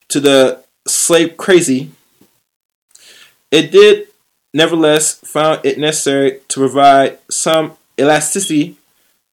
to 0.10 0.19
the 0.19 0.63
slavocracy, 0.88 1.89
it 3.51 3.71
did 3.71 4.08
nevertheless 4.53 5.15
found 5.15 5.65
it 5.65 5.77
necessary 5.77 6.39
to 6.47 6.60
provide 6.60 7.19
some 7.30 7.77
elasticity. 7.99 8.75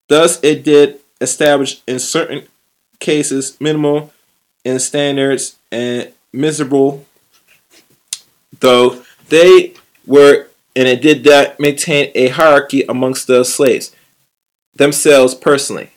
Thus, 0.09 0.39
it 0.43 0.63
did 0.65 1.01
establish 1.21 1.81
in 1.87 1.99
certain 1.99 2.47
cases 3.01 3.57
minimal 3.61 4.13
in 4.65 4.79
standards 4.79 5.57
and 5.71 6.13
miserable, 6.33 7.05
though 8.61 9.03
they 9.29 9.75
were, 10.07 10.49
and 10.75 10.89
it 10.89 11.03
did 11.03 11.25
that 11.25 11.61
maintain 11.61 12.11
a 12.15 12.29
hierarchy 12.29 12.83
amongst 12.89 13.27
the 13.27 13.45
slaves 13.45 13.95
themselves 14.75 15.35
personally. 15.35 15.91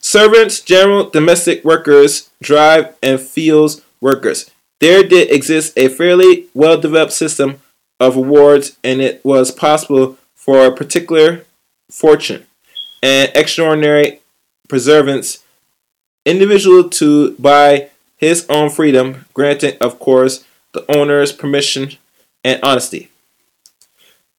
Servants, 0.00 0.60
general 0.60 1.08
domestic 1.08 1.64
workers, 1.64 2.30
drive 2.42 2.94
and 3.02 3.20
fields 3.20 3.82
workers. 4.00 4.50
There 4.80 5.02
did 5.02 5.30
exist 5.30 5.72
a 5.78 5.88
fairly 5.88 6.46
well 6.52 6.78
developed 6.78 7.12
system 7.12 7.60
of 8.00 8.16
awards, 8.16 8.76
and 8.82 9.00
it 9.00 9.24
was 9.24 9.50
possible 9.50 10.18
for 10.34 10.66
a 10.66 10.74
particular 10.74 11.44
fortune 11.90 12.46
and 13.02 13.30
extraordinary 13.34 14.20
preservance 14.68 15.43
individual 16.24 16.88
to 16.90 17.32
buy 17.36 17.90
his 18.16 18.46
own 18.48 18.70
freedom, 18.70 19.26
granting, 19.34 19.76
of 19.80 19.98
course, 19.98 20.44
the 20.72 20.84
owner's 20.96 21.32
permission 21.32 21.92
and 22.42 22.60
honesty. 22.62 23.10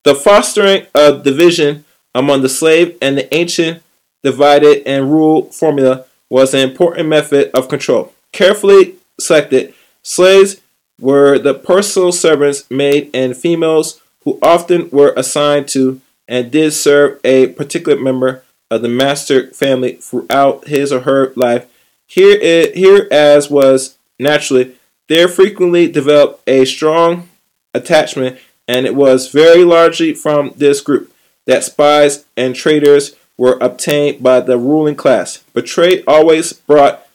The 0.04 0.16
fostering 0.16 0.88
of 0.94 1.24
division 1.24 1.86
among 2.14 2.42
the 2.42 2.50
slave 2.50 2.98
and 3.02 3.18
the 3.18 3.34
ancient 3.34 3.82
divided 4.24 4.84
and 4.88 5.12
rule 5.12 5.52
formula 5.52 6.06
was 6.30 6.54
an 6.54 6.62
important 6.62 7.08
method 7.08 7.52
of 7.54 7.70
control. 7.70 8.14
Carefully 8.32 8.96
selected, 9.20 9.74
slaves 10.04 10.62
were 11.00 11.38
the 11.38 11.54
personal 11.54 12.12
servants, 12.12 12.70
made 12.70 13.10
and 13.14 13.36
females 13.36 14.02
who 14.24 14.40
often 14.42 14.90
were 14.90 15.14
assigned 15.16 15.68
to 15.70 16.02
and 16.28 16.52
did 16.52 16.72
serve 16.74 17.20
a 17.24 17.48
particular 17.48 18.00
member 18.00 18.44
of 18.72 18.82
the 18.82 18.90
master 18.90 19.52
family 19.52 19.94
throughout 19.94 20.68
his 20.68 20.92
or 20.92 21.02
her 21.02 21.32
life 21.36 21.68
here, 22.08 22.38
it, 22.40 22.76
here 22.76 23.08
as 23.12 23.50
was 23.50 23.98
naturally, 24.20 24.76
there 25.08 25.28
frequently 25.28 25.92
developed 25.92 26.48
a 26.48 26.66
strong 26.66 27.30
attachment, 27.74 28.40
and 28.68 28.86
it 28.86 28.96
was 28.96 29.32
very 29.32 29.64
largely 29.64 30.14
from 30.14 30.54
this 30.56 30.82
group 30.82 31.12
that 31.46 31.64
spies 31.64 32.26
and 32.36 32.56
traitors 32.56 33.16
were 33.38 33.58
obtained 33.62 34.24
by 34.24 34.40
the 34.40 34.58
ruling 34.58 34.96
class. 34.96 35.44
But 35.54 35.66
trade 35.66 36.04
always 36.08 36.54
brought 36.54 37.06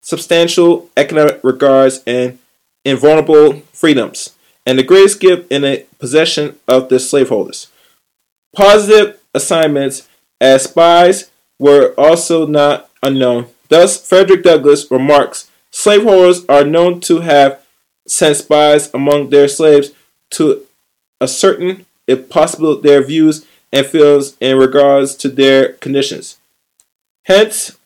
substantial 0.00 0.88
economic 0.96 1.40
regards 1.44 2.02
and 2.06 2.38
invulnerable 2.84 3.60
freedoms, 3.72 4.34
and 4.64 4.78
the 4.78 4.82
greatest 4.82 5.20
gift 5.20 5.50
in 5.52 5.62
the 5.62 5.86
possession 5.98 6.58
of 6.66 6.88
the 6.88 6.98
slaveholders. 6.98 7.68
Positive 8.54 9.20
assignments 9.34 10.08
as 10.40 10.64
spies 10.64 11.30
were 11.58 11.94
also 11.98 12.46
not 12.46 12.88
unknown 13.02 13.46
Thus, 13.70 14.06
Frederick 14.06 14.42
Douglass 14.42 14.90
remarks 14.90 15.48
slaveholders 15.70 16.44
are 16.46 16.64
known 16.64 17.00
to 17.02 17.20
have 17.20 17.64
sent 18.06 18.36
spies 18.36 18.92
among 18.92 19.30
their 19.30 19.48
slaves 19.48 19.92
to 20.30 20.66
ascertain, 21.20 21.86
if 22.06 22.28
possible, 22.28 22.80
their 22.80 23.02
views 23.02 23.46
and 23.72 23.86
feelings 23.86 24.36
in 24.40 24.58
regards 24.58 25.14
to 25.14 25.28
their 25.28 25.74
conditions. 25.74 26.38
Hence, 27.24 27.78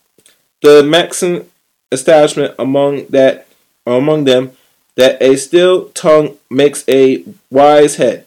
the 0.63 0.83
maxim 0.83 1.51
establishment 1.93 2.55
among 2.59 3.07
that 3.09 3.47
among 3.87 4.25
them 4.25 4.53
that 4.97 5.21
a 5.21 5.37
still 5.37 5.91
tongue 5.91 6.39
makes 6.51 6.89
a 6.89 7.23
wise 7.51 7.97
head. 7.97 8.27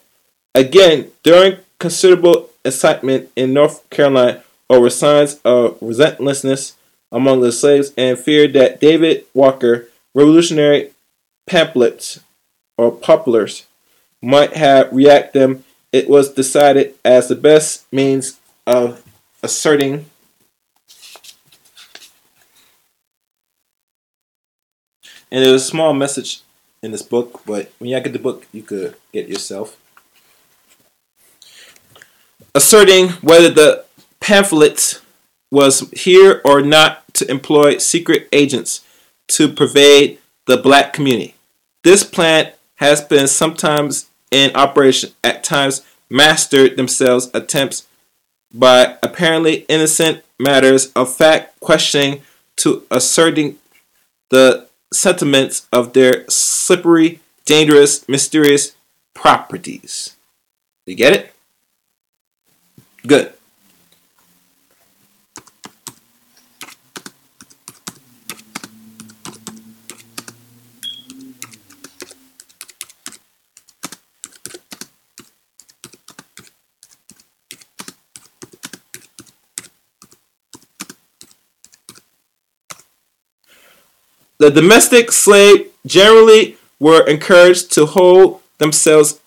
Again, 0.54 1.10
during 1.24 1.56
considerable 1.80 2.50
excitement 2.64 3.30
in 3.34 3.52
North 3.52 3.88
Carolina 3.90 4.44
over 4.70 4.88
signs 4.88 5.40
of 5.44 5.76
relentlessness 5.80 6.74
among 7.10 7.40
the 7.40 7.52
slaves 7.52 7.92
and 7.96 8.18
feared 8.18 8.52
that 8.52 8.80
David 8.80 9.24
Walker 9.34 9.88
revolutionary 10.14 10.90
pamphlets 11.46 12.20
or 12.76 12.90
poplars 12.92 13.66
might 14.22 14.54
have 14.54 14.92
react 14.92 15.32
them, 15.32 15.64
it 15.92 16.08
was 16.08 16.32
decided 16.32 16.94
as 17.04 17.28
the 17.28 17.36
best 17.36 17.90
means 17.92 18.38
of 18.66 19.04
asserting 19.42 20.06
and 25.30 25.44
there's 25.44 25.62
a 25.62 25.64
small 25.64 25.92
message 25.92 26.42
in 26.82 26.92
this 26.92 27.02
book, 27.02 27.42
but 27.46 27.72
when 27.78 27.90
you 27.90 28.00
get 28.00 28.12
the 28.12 28.18
book, 28.18 28.46
you 28.52 28.62
could 28.62 28.96
get 29.12 29.28
yourself. 29.28 29.76
Asserting 32.54 33.10
whether 33.20 33.50
the 33.50 33.84
pamphlets 34.20 35.00
was 35.50 35.90
here 35.92 36.40
or 36.44 36.60
not 36.60 37.02
to 37.14 37.30
employ 37.30 37.78
secret 37.78 38.28
agents 38.32 38.84
to 39.28 39.48
pervade 39.48 40.18
the 40.46 40.56
black 40.56 40.92
community. 40.92 41.34
This 41.82 42.04
plan 42.04 42.52
has 42.76 43.00
been 43.00 43.28
sometimes 43.28 44.08
in 44.30 44.54
operation, 44.54 45.10
at 45.24 45.42
times 45.42 45.82
mastered 46.10 46.76
themselves 46.76 47.30
attempts 47.34 47.86
by 48.52 48.96
apparently 49.02 49.66
innocent 49.68 50.22
matters 50.38 50.92
of 50.92 51.14
fact 51.14 51.58
questioning 51.60 52.22
to 52.56 52.84
asserting 52.90 53.56
the 54.30 54.66
sentiments 54.92 55.66
of 55.72 55.92
their 55.92 56.24
slippery, 56.28 57.20
dangerous, 57.44 58.08
mysterious 58.08 58.74
properties. 59.14 60.16
You 60.86 60.94
get 60.94 61.12
it? 61.12 61.34
Good. 63.06 63.32
The 84.38 84.50
domestic 84.50 85.10
slave 85.10 85.70
generally 85.84 86.56
were 86.78 87.04
encouraged 87.06 87.72
to 87.72 87.86
hold 87.86 88.40
themselves 88.58 89.20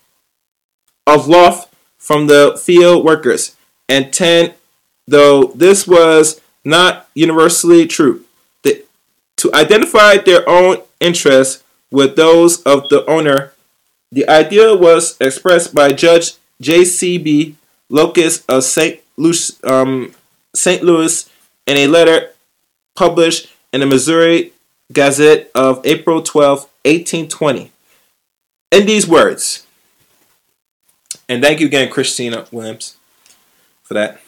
aloft 1.06 1.72
from 1.98 2.26
the 2.26 2.58
field 2.62 3.04
workers, 3.04 3.54
and 3.88 4.12
ten, 4.12 4.54
though 5.06 5.52
this 5.54 5.86
was 5.86 6.40
not 6.64 7.08
universally 7.14 7.86
true, 7.86 8.24
the, 8.62 8.84
to 9.36 9.52
identify 9.54 10.16
their 10.16 10.48
own 10.48 10.78
interests 10.98 11.62
with 11.90 12.16
those 12.16 12.62
of 12.62 12.88
the 12.88 13.04
owner. 13.06 13.52
The 14.10 14.28
idea 14.28 14.74
was 14.74 15.16
expressed 15.20 15.74
by 15.74 15.92
Judge 15.92 16.32
J.C.B. 16.60 17.56
Lucas 17.90 18.44
of 18.46 18.64
St. 18.64 19.00
Louis, 19.16 19.62
um, 19.64 20.14
St. 20.54 20.82
Louis 20.82 21.28
in 21.66 21.76
a 21.76 21.86
letter 21.86 22.30
published 22.94 23.48
in 23.72 23.80
the 23.80 23.86
Missouri 23.86 24.52
Gazette 24.92 25.50
of 25.54 25.80
April 25.84 26.22
12, 26.22 26.60
1820. 26.84 27.70
in 28.72 28.86
these 28.86 29.06
words. 29.06 29.66
And 31.28 31.42
thank 31.42 31.60
you 31.60 31.66
again, 31.66 31.90
Christina 31.90 32.46
Williams, 32.50 32.96
for 33.82 33.94
that. 33.94 34.20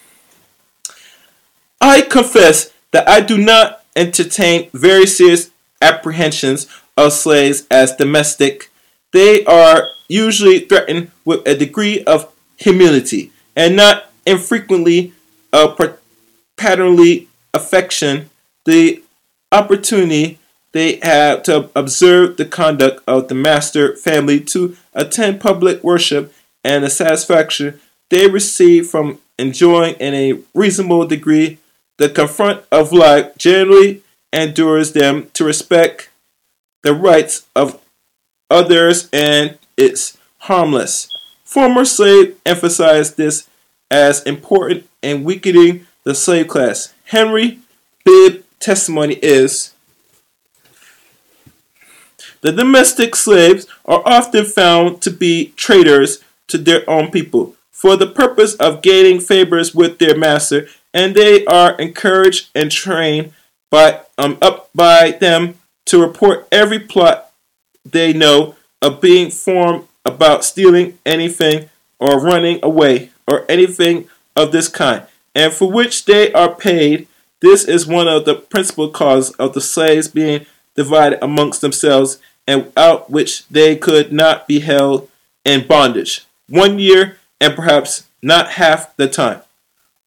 I 1.81 2.03
confess 2.03 2.73
that 2.93 3.09
I 3.09 3.21
do 3.21 3.37
not 3.39 3.85
entertain 3.97 4.71
very 4.73 5.07
serious 5.07 5.51
apprehensions 5.83 6.69
of 6.97 7.13
slaves 7.13 7.67
as 7.71 7.97
domestic. 7.97 8.71
They 9.13 9.45
are 9.45 9.89
usually 10.09 10.61
threatened 10.61 11.11
with 11.25 11.47
a 11.47 11.57
degree 11.57 12.05
of 12.05 12.33
humility 12.57 13.33
and 13.57 13.77
not 13.77 14.11
infrequently 14.27 15.13
a 15.53 15.69
paternally 16.57 17.29
affection. 17.53 18.31
The 18.65 19.03
opportunity 19.53 20.39
they 20.75 20.99
have 21.03 21.45
to 21.45 21.71
observe 21.77 22.37
the 22.37 22.45
conduct 22.45 23.01
of 23.07 23.29
the 23.29 23.35
master 23.35 23.97
family, 23.97 24.41
to 24.41 24.77
attend 24.93 25.41
public 25.41 25.83
worship, 25.85 26.35
and 26.65 26.83
the 26.83 26.91
satisfaction 26.91 27.81
they 28.11 28.29
receive 28.29 28.89
from 28.89 29.19
enjoying 29.39 29.95
in 29.95 30.15
a 30.15 30.41
reasonable 30.53 31.07
degree 31.07 31.59
the 31.99 32.09
confront 32.09 32.65
of 32.73 32.93
life 32.93 33.37
generally 33.39 34.03
endures 34.33 34.93
them 34.93 35.31
to 35.33 35.45
respect 35.45 36.11
the 36.83 36.93
rights 36.95 37.47
of 37.55 37.81
others 38.51 39.09
and 39.13 39.59
it's 39.77 40.19
harmless. 40.39 41.09
Former 41.45 41.85
slave 41.85 42.37
emphasized 42.45 43.17
this 43.17 43.49
as 43.91 44.23
important 44.25 44.89
in 45.03 45.23
weakening 45.23 45.87
the 46.03 46.15
slave 46.15 46.49
class. 46.49 46.93
Henry 47.05 47.61
Bibb 48.05 48.45
testimony 48.59 49.15
is 49.23 49.74
the 52.45 52.53
domestic 52.53 53.17
slaves 53.17 53.67
are 53.87 54.03
often 54.05 54.45
found 54.45 55.01
to 55.01 55.11
be 55.11 55.55
traitors 55.57 56.23
to 56.47 56.59
their 56.59 56.89
own 56.89 57.11
people 57.11 57.57
for 57.71 57.97
the 57.97 58.07
purpose 58.07 58.55
of 58.57 58.83
gaining 58.83 59.19
favors 59.19 59.75
with 59.75 59.99
their 59.99 60.15
master, 60.15 60.69
and 60.93 61.15
they 61.15 61.47
are 61.47 61.75
encouraged 61.79 62.51
and 62.55 62.71
trained 62.71 63.33
by 63.71 64.03
um, 64.19 64.37
up 64.43 64.69
by 64.75 65.13
them 65.13 65.55
to 65.87 65.99
report 65.99 66.47
every 66.53 66.79
plot 66.79 67.31
they 67.83 68.13
know 68.13 68.57
of 68.83 69.01
being 69.01 69.31
formed 69.31 69.89
about 70.05 70.45
stealing 70.45 70.99
anything 71.07 71.71
or 71.99 72.21
running 72.21 72.61
away 72.63 73.09
or 73.27 73.47
anything 73.49 74.07
of 74.37 74.53
this 74.53 74.69
kind, 74.69 75.03
and 75.35 75.51
for 75.51 75.73
which 75.73 76.05
they 76.05 76.31
are 76.35 76.55
paid. 76.55 77.09
This 77.41 77.65
is 77.65 77.87
one 77.87 78.07
of 78.07 78.27
the 78.27 78.35
principal 78.35 78.91
causes 78.91 79.35
of 79.37 79.55
the 79.55 79.63
slaves 79.63 80.09
being 80.09 80.45
divided 80.75 81.23
amongst 81.23 81.61
themselves, 81.61 82.19
and 82.47 82.67
without 82.67 83.11
which 83.11 83.47
they 83.49 83.77
could 83.77 84.13
not 84.13 84.47
be 84.47 84.61
held 84.61 85.09
in 85.45 85.67
bondage. 85.67 86.27
One 86.49 86.79
year 86.79 87.19
and 87.41 87.55
perhaps 87.55 88.07
not 88.23 88.53
half 88.53 88.97
the 88.97 89.09
time. 89.09 89.43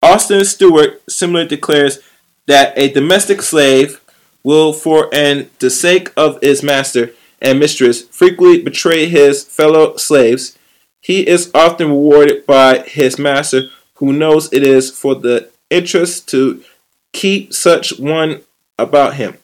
Austin 0.02 0.45
Steward 0.45 1.00
similarly 1.10 1.47
declares 1.47 2.00
that 2.45 2.78
a 2.78 2.91
domestic 2.91 3.41
slave 3.41 4.02
will, 4.43 4.71
for 4.71 5.10
and 5.13 5.50
the 5.60 5.69
sake 5.69 6.12
of 6.15 6.39
his 6.41 6.63
master 6.63 7.12
and 7.41 7.60
mistress, 7.60 8.04
frequently 8.04 8.62
betray 8.62 9.08
his 9.08 9.43
fellow 9.43 9.97
slaves. 9.97 10.58
He 11.02 11.28
is 11.28 11.52
often 11.54 11.89
rewarded 11.89 12.45
by 12.45 12.80
his 12.80 13.19
master, 13.19 13.69
who 13.95 14.13
knows 14.13 14.52
it 14.54 14.63
is 14.63 14.91
for 14.91 15.15
the 15.15 15.50
interest 15.69 16.30
to 16.30 16.63
keep 17.12 17.54
such 17.54 18.00
one 18.00 18.41
about 18.80 19.15
him. 19.15 19.38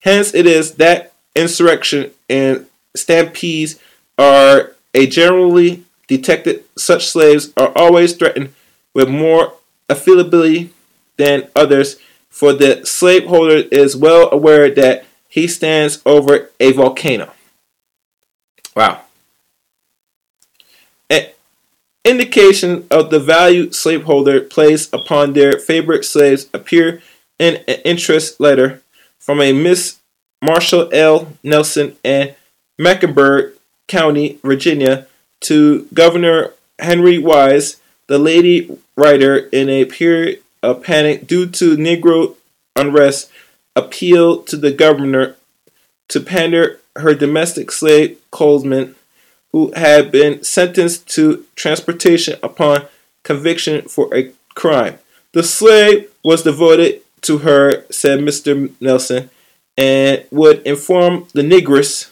Hence, 0.00 0.34
it 0.34 0.46
is 0.46 0.74
that 0.74 1.12
insurrection 1.34 2.10
and 2.30 2.66
stampedes 2.96 3.78
are 4.16 4.72
a 4.94 5.06
generally 5.06 5.84
detected. 6.06 6.64
Such 6.76 7.06
slaves 7.06 7.52
are 7.56 7.72
always 7.76 8.14
threatened 8.14 8.54
with 8.94 9.08
more 9.08 9.54
affiliability 9.88 10.70
than 11.16 11.48
others 11.54 11.96
for 12.30 12.52
the 12.52 12.86
slaveholder 12.86 13.68
is 13.70 13.96
well 13.96 14.28
aware 14.32 14.70
that 14.70 15.04
he 15.28 15.46
stands 15.46 16.00
over 16.06 16.50
a 16.58 16.72
volcano. 16.72 17.32
Wow. 18.74 19.02
An 21.10 21.26
indication 22.04 22.86
of 22.90 23.10
the 23.10 23.18
value 23.18 23.72
slaveholder 23.72 24.40
placed 24.40 24.94
upon 24.94 25.32
their 25.32 25.58
favorite 25.58 26.04
slaves 26.04 26.48
appear 26.54 27.02
in 27.38 27.56
an 27.68 27.80
interest 27.84 28.40
letter 28.40 28.82
from 29.18 29.40
a 29.40 29.52
Miss 29.52 29.99
Marshall 30.42 30.88
L. 30.92 31.32
Nelson 31.42 31.96
and 32.04 32.34
Mecklenburg 32.78 33.54
County, 33.88 34.38
Virginia, 34.42 35.06
to 35.40 35.86
Governor 35.92 36.54
Henry 36.78 37.18
Wise, 37.18 37.80
the 38.06 38.18
lady 38.18 38.78
writer 38.96 39.36
in 39.52 39.68
a 39.68 39.84
period 39.84 40.42
of 40.62 40.82
panic 40.82 41.26
due 41.26 41.46
to 41.46 41.76
Negro 41.76 42.36
unrest 42.76 43.30
appealed 43.76 44.46
to 44.48 44.56
the 44.56 44.72
governor 44.72 45.36
to 46.08 46.20
pander 46.20 46.80
her 46.96 47.14
domestic 47.14 47.70
slave 47.70 48.20
Coleman, 48.30 48.94
who 49.52 49.72
had 49.76 50.10
been 50.10 50.42
sentenced 50.42 51.08
to 51.08 51.46
transportation 51.54 52.38
upon 52.42 52.86
conviction 53.22 53.82
for 53.88 54.14
a 54.14 54.32
crime. 54.54 54.98
The 55.32 55.42
slave 55.42 56.10
was 56.24 56.42
devoted 56.42 57.02
to 57.22 57.38
her, 57.38 57.84
said 57.90 58.20
Mr. 58.20 58.72
Nelson, 58.80 59.30
and 59.80 60.26
would 60.30 60.60
inform 60.66 61.26
the 61.32 61.40
negress 61.40 62.10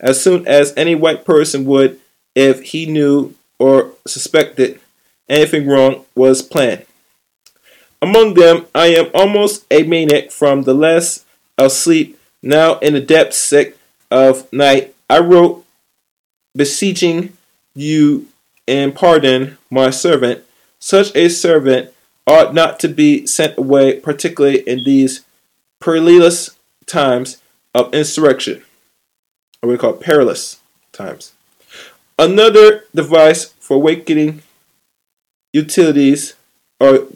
as 0.00 0.20
soon 0.20 0.46
as 0.48 0.74
any 0.76 0.96
white 0.96 1.24
person 1.24 1.64
would 1.64 2.00
if 2.34 2.60
he 2.64 2.84
knew 2.84 3.32
or 3.60 3.92
suspected 4.08 4.80
anything 5.28 5.68
wrong 5.68 6.04
was 6.16 6.42
planned. 6.42 6.84
Among 8.02 8.34
them, 8.34 8.66
I 8.74 8.88
am 8.88 9.06
almost 9.14 9.64
a 9.70 9.84
maniac 9.84 10.32
from 10.32 10.62
the 10.62 10.74
less 10.74 11.24
of 11.56 11.70
sleep, 11.70 12.18
now 12.42 12.80
in 12.80 12.94
the 12.94 13.00
depths 13.00 13.38
sick 13.38 13.78
of 14.10 14.52
night. 14.52 14.92
I 15.08 15.20
wrote, 15.20 15.64
beseeching 16.56 17.36
you 17.72 18.26
and 18.66 18.96
pardon 18.96 19.58
my 19.70 19.90
servant. 19.90 20.42
Such 20.80 21.14
a 21.14 21.28
servant 21.28 21.90
ought 22.26 22.52
not 22.52 22.80
to 22.80 22.88
be 22.88 23.26
sent 23.26 23.56
away, 23.56 24.00
particularly 24.00 24.58
in 24.68 24.82
these 24.82 25.24
perilous 25.78 26.55
times 26.86 27.38
of 27.74 27.92
insurrection, 27.92 28.62
or 29.62 29.68
we 29.68 29.76
call 29.76 29.92
perilous 29.92 30.60
times. 30.92 31.32
Another 32.18 32.84
device 32.94 33.46
for 33.60 33.76
awakening 33.76 34.42
utilities 35.52 36.34
or 36.80 37.08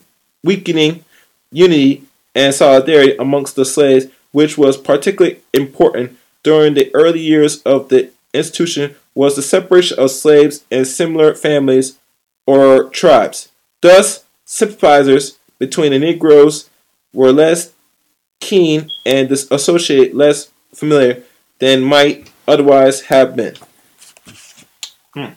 weakening 0.45 1.05
unity 1.51 2.05
and 2.35 2.55
solidarity 2.55 3.17
amongst 3.17 3.57
the 3.57 3.65
slaves, 3.65 4.07
which 4.33 4.59
was 4.59 4.77
particularly 4.77 5.41
important 5.55 6.17
during 6.43 6.75
the 6.75 6.91
early 6.95 7.21
years 7.21 7.63
of 7.63 7.89
the 7.89 8.11
institution, 8.33 8.95
was 9.15 9.37
the 9.37 9.43
separation 9.43 9.99
of 9.99 10.11
slaves 10.11 10.65
and 10.71 10.87
similar 10.87 11.35
families 11.35 11.99
or 12.47 12.89
tribes. 12.91 13.49
Thus, 13.81 14.25
sympathizers 14.45 15.39
between 15.59 15.93
the 15.93 15.99
Negroes 15.99 16.69
were 17.13 17.33
less 17.33 17.73
keen 18.41 18.91
and 19.07 19.31
associate 19.31 20.15
less 20.15 20.51
familiar 20.75 21.23
than 21.59 21.83
might 21.83 22.31
otherwise 22.49 23.03
have 23.03 23.37
been. 23.37 23.55
Hmm. 25.15 25.33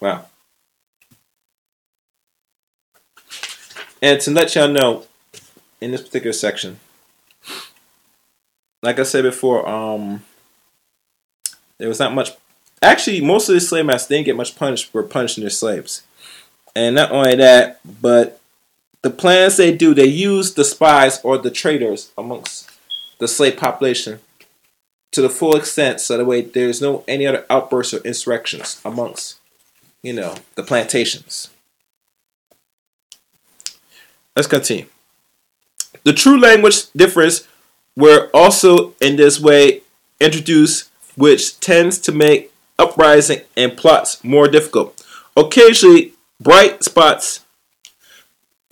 Wow. 0.00 0.26
And 4.02 4.20
to 4.20 4.30
let 4.32 4.54
y'all 4.54 4.68
know, 4.68 5.06
in 5.80 5.92
this 5.92 6.02
particular 6.02 6.32
section, 6.32 6.78
like 8.82 8.98
I 8.98 9.02
said 9.02 9.22
before, 9.22 9.66
um, 9.66 10.22
there 11.78 11.88
was 11.88 12.00
not 12.00 12.14
much. 12.14 12.32
Actually, 12.82 13.22
most 13.22 13.48
of 13.48 13.54
the 13.54 13.60
slave 13.60 13.86
masters 13.86 14.08
didn't 14.08 14.26
get 14.26 14.36
much 14.36 14.56
punished. 14.56 14.92
Were 14.92 15.02
punishing 15.02 15.42
their 15.42 15.50
slaves, 15.50 16.02
and 16.76 16.94
not 16.94 17.12
only 17.12 17.34
that, 17.36 17.80
but 17.84 18.40
the 19.04 19.10
plans 19.10 19.58
they 19.58 19.70
do, 19.70 19.92
they 19.92 20.06
use 20.06 20.54
the 20.54 20.64
spies 20.64 21.20
or 21.22 21.36
the 21.36 21.50
traitors 21.50 22.10
amongst 22.16 22.70
the 23.18 23.28
slave 23.28 23.58
population 23.58 24.18
to 25.12 25.20
the 25.20 25.28
full 25.28 25.54
extent, 25.54 26.00
so 26.00 26.16
that 26.16 26.24
way 26.24 26.40
there's 26.40 26.80
no 26.80 27.04
any 27.06 27.26
other 27.26 27.44
outbursts 27.50 27.92
or 27.92 27.98
insurrections 27.98 28.80
amongst, 28.82 29.38
you 30.02 30.14
know, 30.14 30.36
the 30.54 30.62
plantations. 30.62 31.50
Let's 34.34 34.48
continue. 34.48 34.86
The 36.04 36.14
true 36.14 36.40
language 36.40 36.90
difference 36.92 37.46
were 37.94 38.30
also 38.32 38.94
in 39.02 39.16
this 39.16 39.38
way 39.38 39.82
introduced, 40.18 40.90
which 41.14 41.60
tends 41.60 41.98
to 41.98 42.10
make 42.10 42.50
uprising 42.78 43.42
and 43.54 43.76
plots 43.76 44.24
more 44.24 44.48
difficult. 44.48 45.04
Occasionally, 45.36 46.14
bright 46.40 46.82
spots 46.82 47.43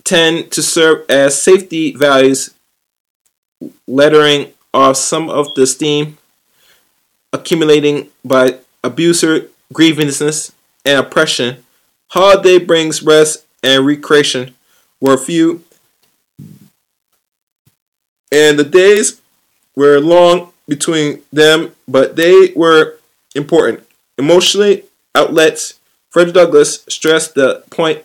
tend 0.03 0.51
to 0.51 0.61
serve 0.61 1.05
as 1.09 1.41
safety 1.41 1.95
values, 1.95 2.53
lettering 3.87 4.51
off 4.73 4.97
some 4.97 5.29
of 5.29 5.47
the 5.55 5.65
steam 5.65 6.17
accumulating 7.33 8.09
by 8.23 8.59
abuser, 8.83 9.49
grievances, 9.73 10.53
and 10.85 10.99
oppression, 10.99 11.63
holiday 12.09 12.59
brings 12.59 13.01
rest 13.01 13.45
and 13.63 13.85
recreation 13.85 14.53
were 15.01 15.17
few, 15.17 15.63
and 18.31 18.57
the 18.57 18.63
days 18.63 19.21
were 19.75 19.99
long 19.99 20.51
between 20.67 21.21
them, 21.31 21.71
but 21.87 22.15
they 22.15 22.53
were 22.55 22.97
important. 23.35 23.85
Emotionally, 24.17 24.83
outlets. 25.15 25.79
Frederick 26.09 26.35
Douglass 26.35 26.85
stressed 26.87 27.33
the 27.33 27.63
point, 27.71 28.03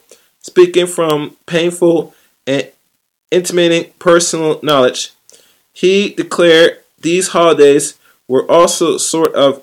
speaking 0.49 0.87
from 0.87 1.37
painful 1.45 2.15
and 2.47 2.71
intimating 3.31 3.93
personal 3.99 4.59
knowledge. 4.63 5.13
He 5.73 6.15
declared 6.15 6.79
these 6.99 7.29
holidays 7.29 7.99
were 8.27 8.51
also 8.51 8.97
sort 8.97 9.35
of 9.35 9.63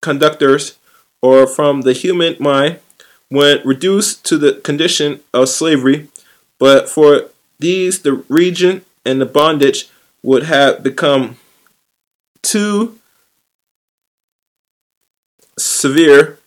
conductors 0.00 0.78
or 1.20 1.46
from 1.46 1.82
the 1.82 1.92
human 1.92 2.36
mind 2.38 2.78
when 3.28 3.66
reduced 3.66 4.24
to 4.26 4.38
the 4.38 4.52
condition 4.68 5.20
of 5.32 5.48
slavery, 5.48 6.08
but 6.60 6.88
for 6.88 7.30
these 7.58 8.02
the 8.02 8.24
region 8.28 8.84
and 9.04 9.20
the 9.20 9.26
bondage 9.26 9.88
would 10.22 10.44
have 10.44 10.82
become 10.82 11.36
too 12.42 12.98
severe 15.58 16.38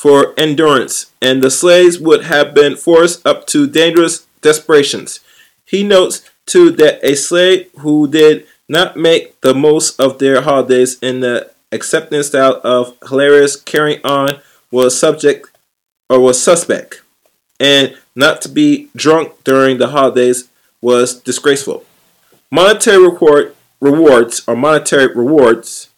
for 0.00 0.32
endurance, 0.38 1.12
and 1.20 1.42
the 1.42 1.50
slaves 1.50 2.00
would 2.00 2.24
have 2.24 2.54
been 2.54 2.74
forced 2.74 3.26
up 3.26 3.46
to 3.46 3.66
dangerous 3.66 4.26
desperations. 4.40 5.20
He 5.66 5.82
notes, 5.82 6.22
too, 6.46 6.70
that 6.70 7.04
a 7.04 7.14
slave 7.14 7.68
who 7.80 8.08
did 8.08 8.46
not 8.66 8.96
make 8.96 9.38
the 9.42 9.52
most 9.52 10.00
of 10.00 10.18
their 10.18 10.40
holidays 10.40 10.98
in 11.02 11.20
the 11.20 11.50
acceptance 11.70 12.28
style 12.28 12.62
of 12.64 12.96
hilarious 13.10 13.56
carrying 13.56 14.00
on 14.02 14.40
was 14.70 14.98
subject 14.98 15.50
or 16.08 16.18
was 16.18 16.42
suspect, 16.42 17.02
and 17.60 17.94
not 18.16 18.40
to 18.40 18.48
be 18.48 18.88
drunk 18.96 19.34
during 19.44 19.76
the 19.76 19.88
holidays 19.88 20.48
was 20.80 21.20
disgraceful. 21.20 21.84
Monetary 22.50 23.02
reward, 23.02 23.54
rewards 23.82 24.42
or 24.48 24.56
monetary 24.56 25.14
rewards 25.14 25.90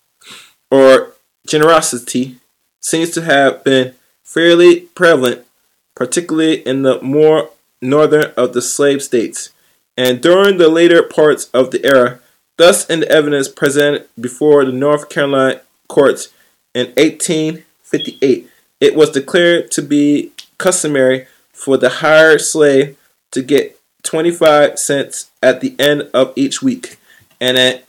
or 0.72 1.12
generosity 1.46 2.40
seems 2.82 3.10
to 3.10 3.22
have 3.22 3.64
been 3.64 3.94
fairly 4.22 4.80
prevalent, 4.80 5.46
particularly 5.94 6.56
in 6.66 6.82
the 6.82 7.00
more 7.00 7.50
northern 7.80 8.32
of 8.36 8.52
the 8.52 8.60
slave 8.60 9.02
states, 9.02 9.50
and 9.96 10.20
during 10.20 10.58
the 10.58 10.68
later 10.68 11.02
parts 11.02 11.48
of 11.54 11.70
the 11.70 11.84
era. 11.84 12.18
Thus, 12.58 12.88
in 12.88 13.00
the 13.00 13.10
evidence 13.10 13.48
presented 13.48 14.08
before 14.20 14.64
the 14.64 14.72
North 14.72 15.08
Carolina 15.08 15.62
courts 15.88 16.28
in 16.74 16.88
1858, 16.88 18.48
it 18.78 18.94
was 18.94 19.10
declared 19.10 19.70
to 19.72 19.82
be 19.82 20.32
customary 20.58 21.26
for 21.52 21.76
the 21.76 21.88
hired 21.88 22.40
slave 22.40 22.96
to 23.30 23.42
get 23.42 23.80
25 24.02 24.78
cents 24.78 25.30
at 25.42 25.60
the 25.60 25.74
end 25.78 26.08
of 26.12 26.32
each 26.36 26.62
week 26.62 26.98
and 27.40 27.56
an 27.56 27.80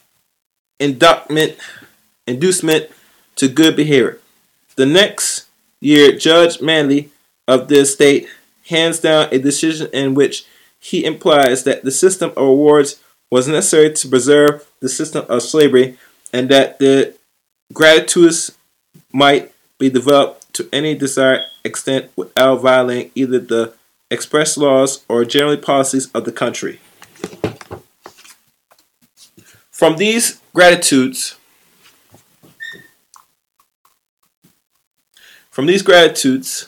inducement, 0.80 1.58
inducement 2.26 2.90
to 3.36 3.48
good 3.48 3.76
behavior. 3.76 4.20
The 4.76 4.86
next 4.86 5.46
year, 5.80 6.12
Judge 6.12 6.62
Manly 6.62 7.12
of 7.48 7.68
this 7.68 7.94
state 7.94 8.28
hands 8.68 9.00
down 9.00 9.28
a 9.32 9.38
decision 9.38 9.90
in 9.94 10.16
which 10.16 10.46
he 10.80 11.06
implies 11.06 11.64
that 11.64 11.84
the 11.84 11.92
system 11.92 12.32
of 12.32 12.38
awards 12.38 13.00
was 13.30 13.48
necessary 13.48 13.94
to 13.94 14.08
preserve 14.08 14.68
the 14.80 14.90
system 14.90 15.26
of 15.30 15.42
slavery 15.42 15.98
and 16.32 16.50
that 16.50 16.80
the 16.80 17.16
gratuitous 17.72 18.58
might 19.12 19.52
be 19.78 19.90
developed 19.90 20.54
to 20.54 20.70
any 20.72 20.96
desired 20.96 21.42
extent 21.64 22.12
without 22.16 22.62
violating 22.62 23.12
either 23.16 23.40
the 23.40 23.74
express 24.12 24.58
laws 24.58 25.04
or 25.08 25.26
general 25.26 25.58
policies 25.58 26.10
of 26.12 26.26
the 26.26 26.32
country. 26.32 26.80
From 29.72 29.98
these 29.98 30.40
gratitudes, 30.54 31.36
from 35.54 35.68
these 35.68 35.84
gratitudes, 35.84 36.68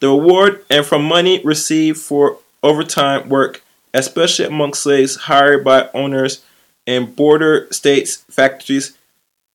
the 0.00 0.08
reward 0.08 0.64
and 0.70 0.86
from 0.86 1.04
money 1.04 1.42
received 1.44 1.98
for 1.98 2.38
overtime 2.62 3.28
work, 3.28 3.62
especially 3.92 4.46
among 4.46 4.72
slaves 4.72 5.16
hired 5.16 5.62
by 5.62 5.90
owners 5.92 6.42
in 6.86 7.12
border 7.12 7.68
states 7.70 8.24
factories, 8.30 8.96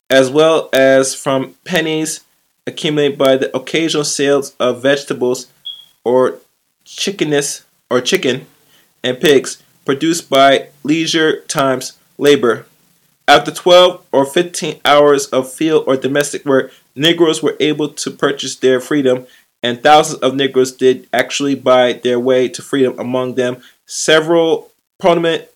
as 0.08 0.30
well 0.30 0.70
as 0.72 1.16
from 1.16 1.56
pennies 1.66 2.20
accumulated 2.68 3.18
by 3.18 3.38
the 3.38 3.54
occasional 3.58 4.04
sales 4.04 4.56
of 4.60 4.84
vegetables 4.84 5.48
or 6.04 6.38
chickeness 6.86 7.64
or 7.90 8.02
chicken 8.02 8.46
and 9.04 9.20
pigs 9.20 9.64
produced 9.84 10.30
by 10.30 10.68
leisure 10.84 11.42
times 11.48 11.94
labor. 12.20 12.68
After 13.28 13.50
12 13.50 14.06
or 14.12 14.26
15 14.28 14.80
hours 14.86 15.26
of 15.28 15.52
field 15.52 15.86
or 15.88 15.98
domestic 15.98 16.46
work, 16.46 16.72
Negroes 16.96 17.42
were 17.42 17.58
able 17.60 17.90
to 17.90 18.12
purchase 18.12 18.56
their 18.56 18.80
freedom, 18.80 19.26
and 19.62 19.82
thousands 19.82 20.20
of 20.20 20.36
Negroes 20.36 20.72
did 20.72 21.08
actually 21.14 21.56
buy 21.56 21.94
their 21.94 22.20
way 22.20 22.48
to 22.50 22.62
freedom. 22.62 23.00
Among 23.00 23.36
them, 23.36 23.62
several 23.86 24.72
prominent 25.00 25.48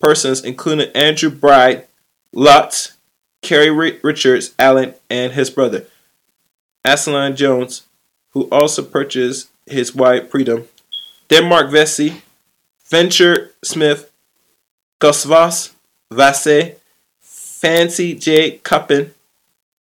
persons, 0.00 0.44
including 0.44 0.90
Andrew 0.94 1.30
Bride, 1.30 1.86
Lotz, 2.34 2.92
Carrie 3.40 4.00
Richards 4.02 4.54
Allen, 4.58 4.94
and 5.08 5.32
his 5.32 5.50
brother. 5.50 5.86
Absalom 6.84 7.36
Jones, 7.36 7.82
who 8.30 8.48
also 8.50 8.82
purchased 8.82 9.48
his 9.66 9.94
wife 9.94 10.30
freedom, 10.30 10.68
Denmark 11.28 11.70
Vesey, 11.70 12.22
Venture 12.88 13.52
Smith, 13.62 14.10
Gustavus 14.98 15.72
Vassa, 16.10 16.72
Fancy 17.20 18.14
J. 18.14 18.58
Cuppin, 18.58 19.12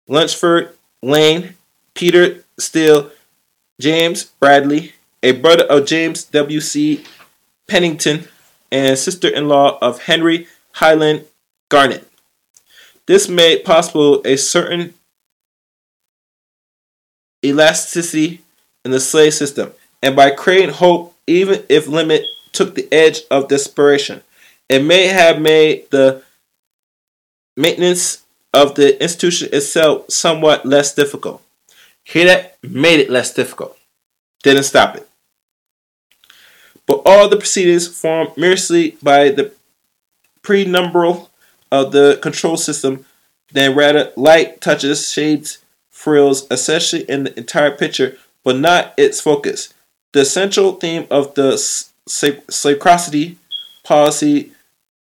Lunsford 0.08 0.76
Lane, 1.06 1.56
Peter 1.94 2.44
Steele, 2.58 3.12
James 3.80 4.24
Bradley, 4.24 4.94
a 5.22 5.34
brother 5.34 5.64
of 5.66 5.86
James 5.86 6.24
W. 6.24 6.60
C. 6.60 7.04
Pennington, 7.68 8.28
and 8.72 8.98
sister 8.98 9.28
in 9.28 9.48
law 9.48 9.78
of 9.84 10.04
Henry 10.04 10.48
Highland 10.74 11.26
Garnet. 11.70 12.10
This 13.06 13.30
made 13.30 13.64
possible 13.64 14.24
a 14.26 14.36
certain 14.36 14.96
elasticity 17.46 18.42
in 18.84 18.90
the 18.90 19.00
slave 19.00 19.36
system, 19.36 19.74
and 20.02 20.16
by 20.16 20.32
creating 20.32 20.72
hope, 20.72 21.16
even 21.28 21.64
if 21.70 21.88
limit 21.88 22.24
took 22.52 22.74
the 22.74 22.92
edge 22.92 23.22
of 23.30 23.48
desperation, 23.48 24.24
it 24.70 24.84
may 24.84 25.06
have 25.06 25.40
made 25.40 25.92
the 25.92 26.24
maintenance 27.56 28.25
of 28.56 28.76
the 28.76 29.00
institution 29.04 29.50
itself 29.52 30.10
somewhat 30.10 30.66
less 30.66 30.96
difficult. 30.96 31.44
Hear 32.04 32.26
that? 32.26 32.58
Made 32.64 33.02
it 33.02 33.10
less 33.10 33.34
difficult. 33.34 33.78
Didn't 34.44 34.64
stop 34.64 34.96
it. 34.96 35.08
But 36.88 37.02
all 37.06 37.28
the 37.28 37.36
proceedings 37.36 37.88
formed 37.88 38.38
merely 38.38 38.98
by 39.04 39.30
the 39.30 39.52
prenumeral 40.42 41.30
of 41.72 41.92
the 41.92 42.18
control 42.22 42.56
system, 42.56 43.06
then 43.52 43.76
rather 43.76 44.14
light 44.16 44.62
touches, 44.62 45.12
shades, 45.12 45.58
frills 45.90 46.48
essentially 46.50 47.04
in 47.10 47.26
the 47.26 47.38
entire 47.38 47.72
picture, 47.72 48.18
but 48.44 48.58
not 48.58 48.94
its 48.98 49.20
focus. 49.20 49.74
The 50.14 50.24
central 50.24 50.74
theme 50.74 51.08
of 51.12 51.34
the 51.34 51.54
slavocracy 52.08 53.36
policy 53.84 54.52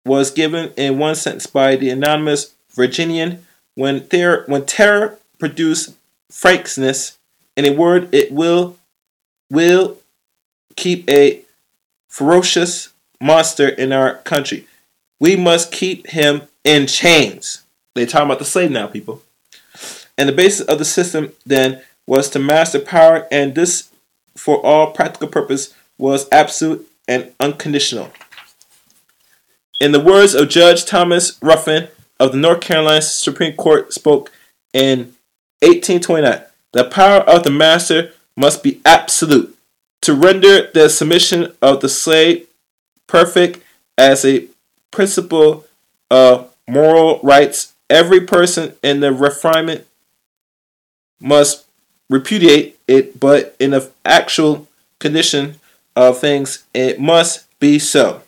was 0.04 0.30
given 0.30 0.72
in 0.76 0.98
one 0.98 1.14
sentence 1.14 1.46
by 1.46 1.76
the 1.76 1.90
anonymous 1.90 2.54
Virginian 2.80 3.46
when, 3.74 4.08
ter- 4.08 4.44
when 4.46 4.64
terror 4.64 5.18
produced 5.38 5.94
frankness, 6.30 7.18
in 7.56 7.66
a 7.66 7.72
word, 7.72 8.08
it 8.14 8.32
will 8.32 8.76
will 9.50 9.98
keep 10.76 11.08
a 11.10 11.42
ferocious 12.08 12.92
monster 13.20 13.68
in 13.68 13.92
our 13.92 14.14
country. 14.18 14.66
We 15.18 15.36
must 15.36 15.72
keep 15.72 16.06
him 16.06 16.42
in 16.64 16.86
chains. 16.86 17.64
They 17.94 18.06
talking 18.06 18.28
about 18.28 18.38
the 18.38 18.44
slave 18.44 18.70
now, 18.70 18.86
people. 18.86 19.22
And 20.16 20.28
the 20.28 20.32
basis 20.32 20.66
of 20.66 20.78
the 20.78 20.84
system 20.84 21.32
then 21.44 21.82
was 22.06 22.30
to 22.30 22.38
master 22.38 22.78
power, 22.78 23.26
and 23.30 23.54
this, 23.54 23.90
for 24.36 24.64
all 24.64 24.92
practical 24.92 25.28
purpose, 25.28 25.74
was 25.98 26.28
absolute 26.32 26.88
and 27.08 27.32
unconditional. 27.40 28.10
In 29.80 29.92
the 29.92 30.00
words 30.00 30.34
of 30.34 30.48
Judge 30.48 30.84
Thomas 30.84 31.38
Ruffin 31.42 31.88
of 32.20 32.32
the 32.32 32.38
North 32.38 32.60
Carolina 32.60 33.02
Supreme 33.02 33.56
Court, 33.56 33.92
spoke 33.92 34.30
in 34.72 35.14
1829, 35.62 36.42
the 36.72 36.84
power 36.84 37.20
of 37.20 37.42
the 37.42 37.50
master 37.50 38.12
must 38.36 38.62
be 38.62 38.80
absolute 38.84 39.56
to 40.02 40.14
render 40.14 40.70
the 40.72 40.88
submission 40.88 41.52
of 41.60 41.80
the 41.80 41.88
slave 41.88 42.46
perfect 43.06 43.62
as 43.98 44.24
a 44.24 44.46
principle 44.90 45.66
of 46.10 46.50
moral 46.68 47.20
rights. 47.22 47.74
Every 47.88 48.20
person 48.20 48.74
in 48.82 49.00
the 49.00 49.12
refinement 49.12 49.86
must 51.20 51.66
repudiate 52.08 52.78
it, 52.86 53.18
but 53.18 53.56
in 53.58 53.70
the 53.70 53.90
actual 54.04 54.68
condition 54.98 55.56
of 55.96 56.18
things, 56.18 56.64
it 56.72 57.00
must 57.00 57.46
be 57.58 57.78
so. 57.78 58.22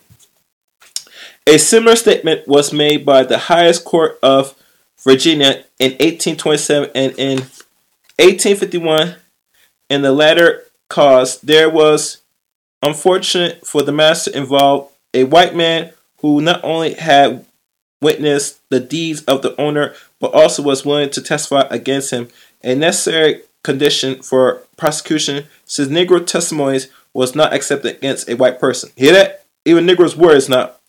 A 1.45 1.59
similar 1.59 1.95
statement 1.95 2.47
was 2.47 2.71
made 2.71 3.05
by 3.05 3.23
the 3.23 3.37
highest 3.37 3.83
court 3.83 4.17
of 4.23 4.55
Virginia 5.03 5.65
in 5.77 5.91
1827 5.91 6.89
and 6.95 7.11
in 7.17 7.39
1851. 8.17 9.15
In 9.89 10.01
the 10.01 10.13
latter 10.13 10.63
cause, 10.89 11.41
there 11.41 11.69
was, 11.69 12.21
unfortunate 12.81 13.67
for 13.67 13.81
the 13.81 13.91
master 13.91 14.31
involved, 14.31 14.91
a 15.13 15.25
white 15.25 15.53
man 15.53 15.91
who 16.19 16.39
not 16.39 16.63
only 16.63 16.93
had 16.93 17.45
witnessed 18.01 18.59
the 18.69 18.79
deeds 18.79 19.23
of 19.25 19.41
the 19.41 19.59
owner, 19.59 19.93
but 20.19 20.33
also 20.33 20.63
was 20.63 20.85
willing 20.85 21.09
to 21.09 21.21
testify 21.21 21.67
against 21.69 22.11
him, 22.11 22.29
a 22.63 22.73
necessary 22.73 23.41
condition 23.63 24.21
for 24.21 24.63
prosecution, 24.77 25.45
since 25.65 25.89
Negro 25.89 26.25
testimonies 26.25 26.89
was 27.13 27.35
not 27.35 27.53
accepted 27.53 27.97
against 27.97 28.29
a 28.29 28.35
white 28.35 28.59
person. 28.59 28.91
Hear 28.95 29.13
that? 29.13 29.45
Even 29.65 29.85
Negro's 29.85 30.15
word 30.15 30.37
is 30.37 30.49
not 30.49 30.79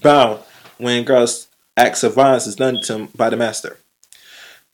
bound 0.00 0.40
when 0.78 1.04
girls 1.04 1.48
acts 1.76 2.02
of 2.02 2.14
violence 2.14 2.46
is 2.46 2.56
done 2.56 2.80
to 2.82 2.94
him 2.94 3.08
by 3.16 3.30
the 3.30 3.36
master. 3.36 3.78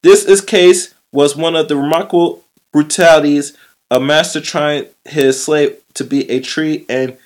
This 0.02 0.24
is 0.24 0.40
case 0.40 0.94
was 1.12 1.36
one 1.36 1.56
of 1.56 1.68
the 1.68 1.76
remarkable 1.76 2.42
brutalities 2.72 3.56
of 3.90 4.02
master 4.02 4.40
trying 4.40 4.86
his 5.04 5.42
slave 5.42 5.78
to 5.94 6.04
be 6.04 6.30
a 6.30 6.40
tree 6.40 6.86
and 6.88 7.16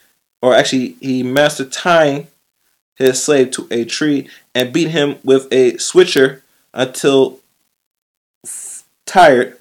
or 0.41 0.55
actually 0.55 0.97
he 1.01 1.23
master 1.23 1.65
tying 1.65 2.27
his 2.97 3.23
slave 3.23 3.51
to 3.53 3.67
a 3.71 3.85
tree 3.85 4.29
and 4.55 4.73
beat 4.73 4.89
him 4.89 5.17
with 5.25 5.53
a 5.53 5.77
switcher 5.79 6.43
until 6.73 7.41
tired. 9.07 9.59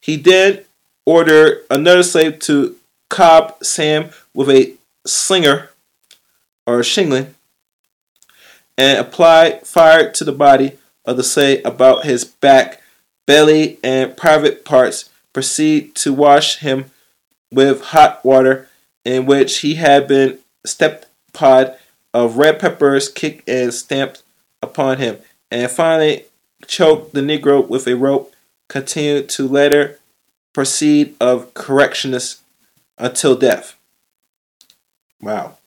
He 0.00 0.16
then 0.16 0.60
ordered 1.06 1.64
another 1.70 2.02
slave 2.02 2.38
to 2.40 2.76
cob 3.08 3.62
Sam 3.62 4.10
with 4.34 4.50
a 4.50 4.74
slinger 5.06 5.70
or 6.66 6.82
shingling 6.82 7.34
and 8.76 8.98
apply 8.98 9.60
fire 9.64 10.10
to 10.12 10.24
the 10.24 10.32
body 10.32 10.78
of 11.04 11.16
the 11.16 11.22
slave 11.22 11.60
about 11.64 12.04
his 12.04 12.24
back, 12.24 12.82
belly, 13.26 13.78
and 13.82 14.16
private 14.16 14.64
parts. 14.64 15.10
Proceed 15.32 15.94
to 15.96 16.12
wash 16.12 16.58
him 16.58 16.90
with 17.50 17.86
hot 17.86 18.24
water 18.24 18.68
in 19.04 19.26
which 19.26 19.60
he 19.60 19.74
had 19.74 20.06
been 20.08 20.38
stepped 20.64 21.06
pod 21.32 21.76
of 22.12 22.36
red 22.36 22.60
peppers 22.60 23.08
kicked 23.08 23.48
and 23.48 23.74
stamped 23.74 24.22
upon 24.62 24.98
him, 24.98 25.18
and 25.50 25.70
finally 25.70 26.24
choke 26.66 27.12
the 27.12 27.20
Negro 27.20 27.66
with 27.66 27.86
a 27.86 27.96
rope. 27.96 28.32
Continue 28.68 29.22
to 29.22 29.46
later 29.46 29.98
proceed 30.54 31.14
of 31.20 31.52
correctionist 31.52 32.40
until 32.96 33.36
death. 33.36 33.76
Wow. 35.20 35.58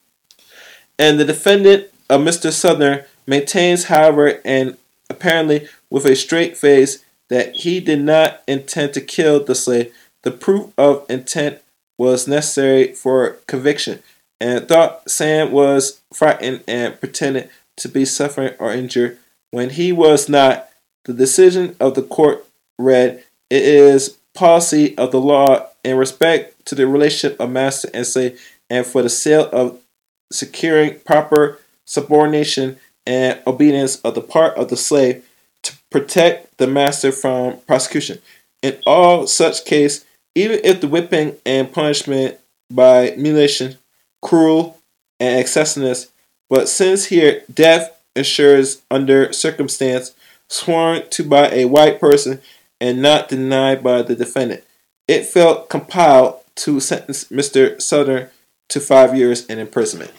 And 0.98 1.20
the 1.20 1.26
defendant 1.26 1.90
of 2.10 2.22
Mr. 2.22 2.52
Southerner 2.52 3.06
maintains, 3.26 3.86
however, 3.86 4.40
and 4.46 4.78
apparently 5.10 5.68
with 5.90 6.06
a 6.06 6.16
straight 6.16 6.58
face, 6.58 7.04
that 7.30 7.56
he 7.58 7.80
did 7.80 8.02
not 8.02 8.42
intend 8.48 8.94
to 8.94 9.02
kill 9.02 9.44
the 9.44 9.56
slave. 9.56 9.94
The 10.24 10.32
proof 10.32 10.72
of 10.78 11.06
intent 11.10 11.60
was 11.98 12.28
necessary 12.28 12.94
for 12.94 13.38
conviction, 13.48 14.02
and 14.40 14.68
thought 14.68 15.10
Sam 15.10 15.52
was 15.52 16.02
frightened 16.14 16.64
and 16.68 17.00
pretended 17.00 17.50
to 17.78 17.90
be 17.90 18.06
suffering 18.06 18.54
or 18.60 18.72
injured 18.72 19.18
when 19.52 19.72
he 19.72 19.92
was 19.92 20.30
not. 20.30 20.70
The 21.06 21.14
decision 21.14 21.76
of 21.80 21.96
the 21.96 22.04
court 22.04 22.46
read, 22.78 23.24
It 23.50 23.64
is 23.64 24.18
policy 24.34 24.98
of 24.98 25.12
the 25.12 25.22
law 25.22 25.68
in 25.84 25.98
respect 25.98 26.66
to 26.66 26.76
the 26.76 26.86
relationship 26.86 27.40
of 27.40 27.50
master 27.50 27.90
and 27.94 28.06
slave, 28.06 28.40
and 28.70 28.86
for 28.86 29.02
the 29.02 29.10
sale 29.10 29.50
of 29.52 29.80
securing 30.32 31.00
proper 31.00 31.60
subordination 31.88 32.78
and 33.08 33.42
obedience 33.48 34.00
of 34.02 34.14
the 34.14 34.22
part 34.22 34.56
of 34.58 34.70
the 34.70 34.78
slave 34.78 35.26
to 35.64 35.74
protect 35.90 36.58
the 36.58 36.68
master 36.68 37.12
from 37.12 37.58
prosecution. 37.62 38.20
In 38.62 38.78
all 38.86 39.26
such 39.26 39.66
case, 39.66 40.06
even 40.36 40.60
if 40.64 40.82
the 40.82 40.88
whipping 40.88 41.38
and 41.46 41.72
punishment 41.72 42.38
by 42.70 43.16
mutilation, 43.18 43.78
cruel 44.22 44.78
and 45.20 45.40
excessiveness, 45.40 46.12
but 46.50 46.70
since 46.70 47.06
here 47.06 47.42
death 47.52 48.00
ensures 48.16 48.82
under 48.92 49.32
circumstance 49.32 50.14
sworn 50.50 51.08
to 51.10 51.24
by 51.24 51.50
a 51.50 51.66
white 51.66 52.00
person 52.00 52.42
and 52.80 53.02
not 53.02 53.30
denied 53.30 53.84
by 53.84 54.02
the 54.02 54.16
defendant, 54.16 54.64
it 55.08 55.26
felt 55.26 55.70
compelled 55.70 56.40
to 56.56 56.80
sentence 56.80 57.26
Mr. 57.26 57.82
Southerner 57.82 58.32
to 58.70 58.80
five 58.80 59.16
years 59.16 59.46
in 59.46 59.60
imprisonment. 59.60 60.12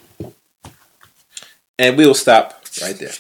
And 1.79 1.97
we 1.97 2.07
will 2.07 2.15
stop 2.15 2.65
right 2.83 2.99
there. 2.99 3.13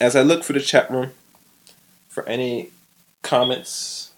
As 0.00 0.16
I 0.16 0.22
look 0.22 0.42
for 0.42 0.52
the 0.54 0.60
chat 0.60 0.90
room 0.90 1.10
for 2.08 2.26
any 2.26 2.70
comments, 3.22 4.12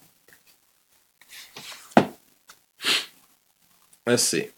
let's 4.07 4.23
see. 4.23 4.51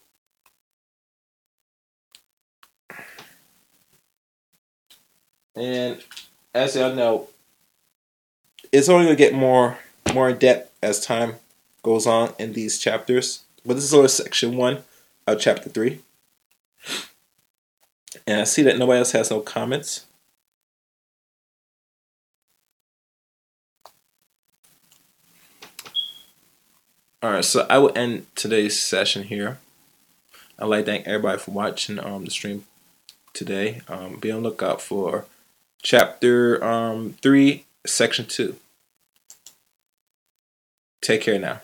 And 5.55 6.03
as 6.53 6.75
y'all 6.75 6.93
know, 6.93 7.29
it's 8.71 8.89
only 8.89 9.05
gonna 9.05 9.15
get 9.15 9.33
more 9.33 9.77
more 10.13 10.29
in 10.29 10.37
depth 10.37 10.71
as 10.83 11.03
time 11.03 11.35
goes 11.81 12.05
on 12.05 12.33
in 12.37 12.53
these 12.53 12.77
chapters. 12.79 13.43
But 13.65 13.75
this 13.75 13.85
is 13.85 13.93
only 13.93 14.09
section 14.09 14.57
one 14.57 14.83
of 15.25 15.39
chapter 15.39 15.69
three. 15.69 16.01
And 18.25 18.41
I 18.41 18.43
see 18.45 18.61
that 18.63 18.77
nobody 18.77 18.99
else 18.99 19.11
has 19.11 19.31
no 19.31 19.41
comments. 19.41 20.05
Alright, 27.23 27.45
so 27.45 27.65
I 27.69 27.77
will 27.77 27.97
end 27.97 28.25
today's 28.35 28.79
session 28.79 29.23
here. 29.23 29.59
I'd 30.59 30.65
like 30.65 30.85
to 30.85 30.91
thank 30.91 31.07
everybody 31.07 31.39
for 31.39 31.51
watching 31.51 31.97
um, 31.99 32.25
the 32.25 32.31
stream 32.31 32.65
today. 33.33 33.81
Um, 33.87 34.17
be 34.17 34.31
on 34.31 34.43
lookout 34.43 34.81
for 34.81 35.25
chapter 35.81 36.63
um, 36.63 37.15
3, 37.21 37.65
section 37.85 38.25
2. 38.25 38.55
Take 41.01 41.21
care 41.21 41.39
now. 41.39 41.61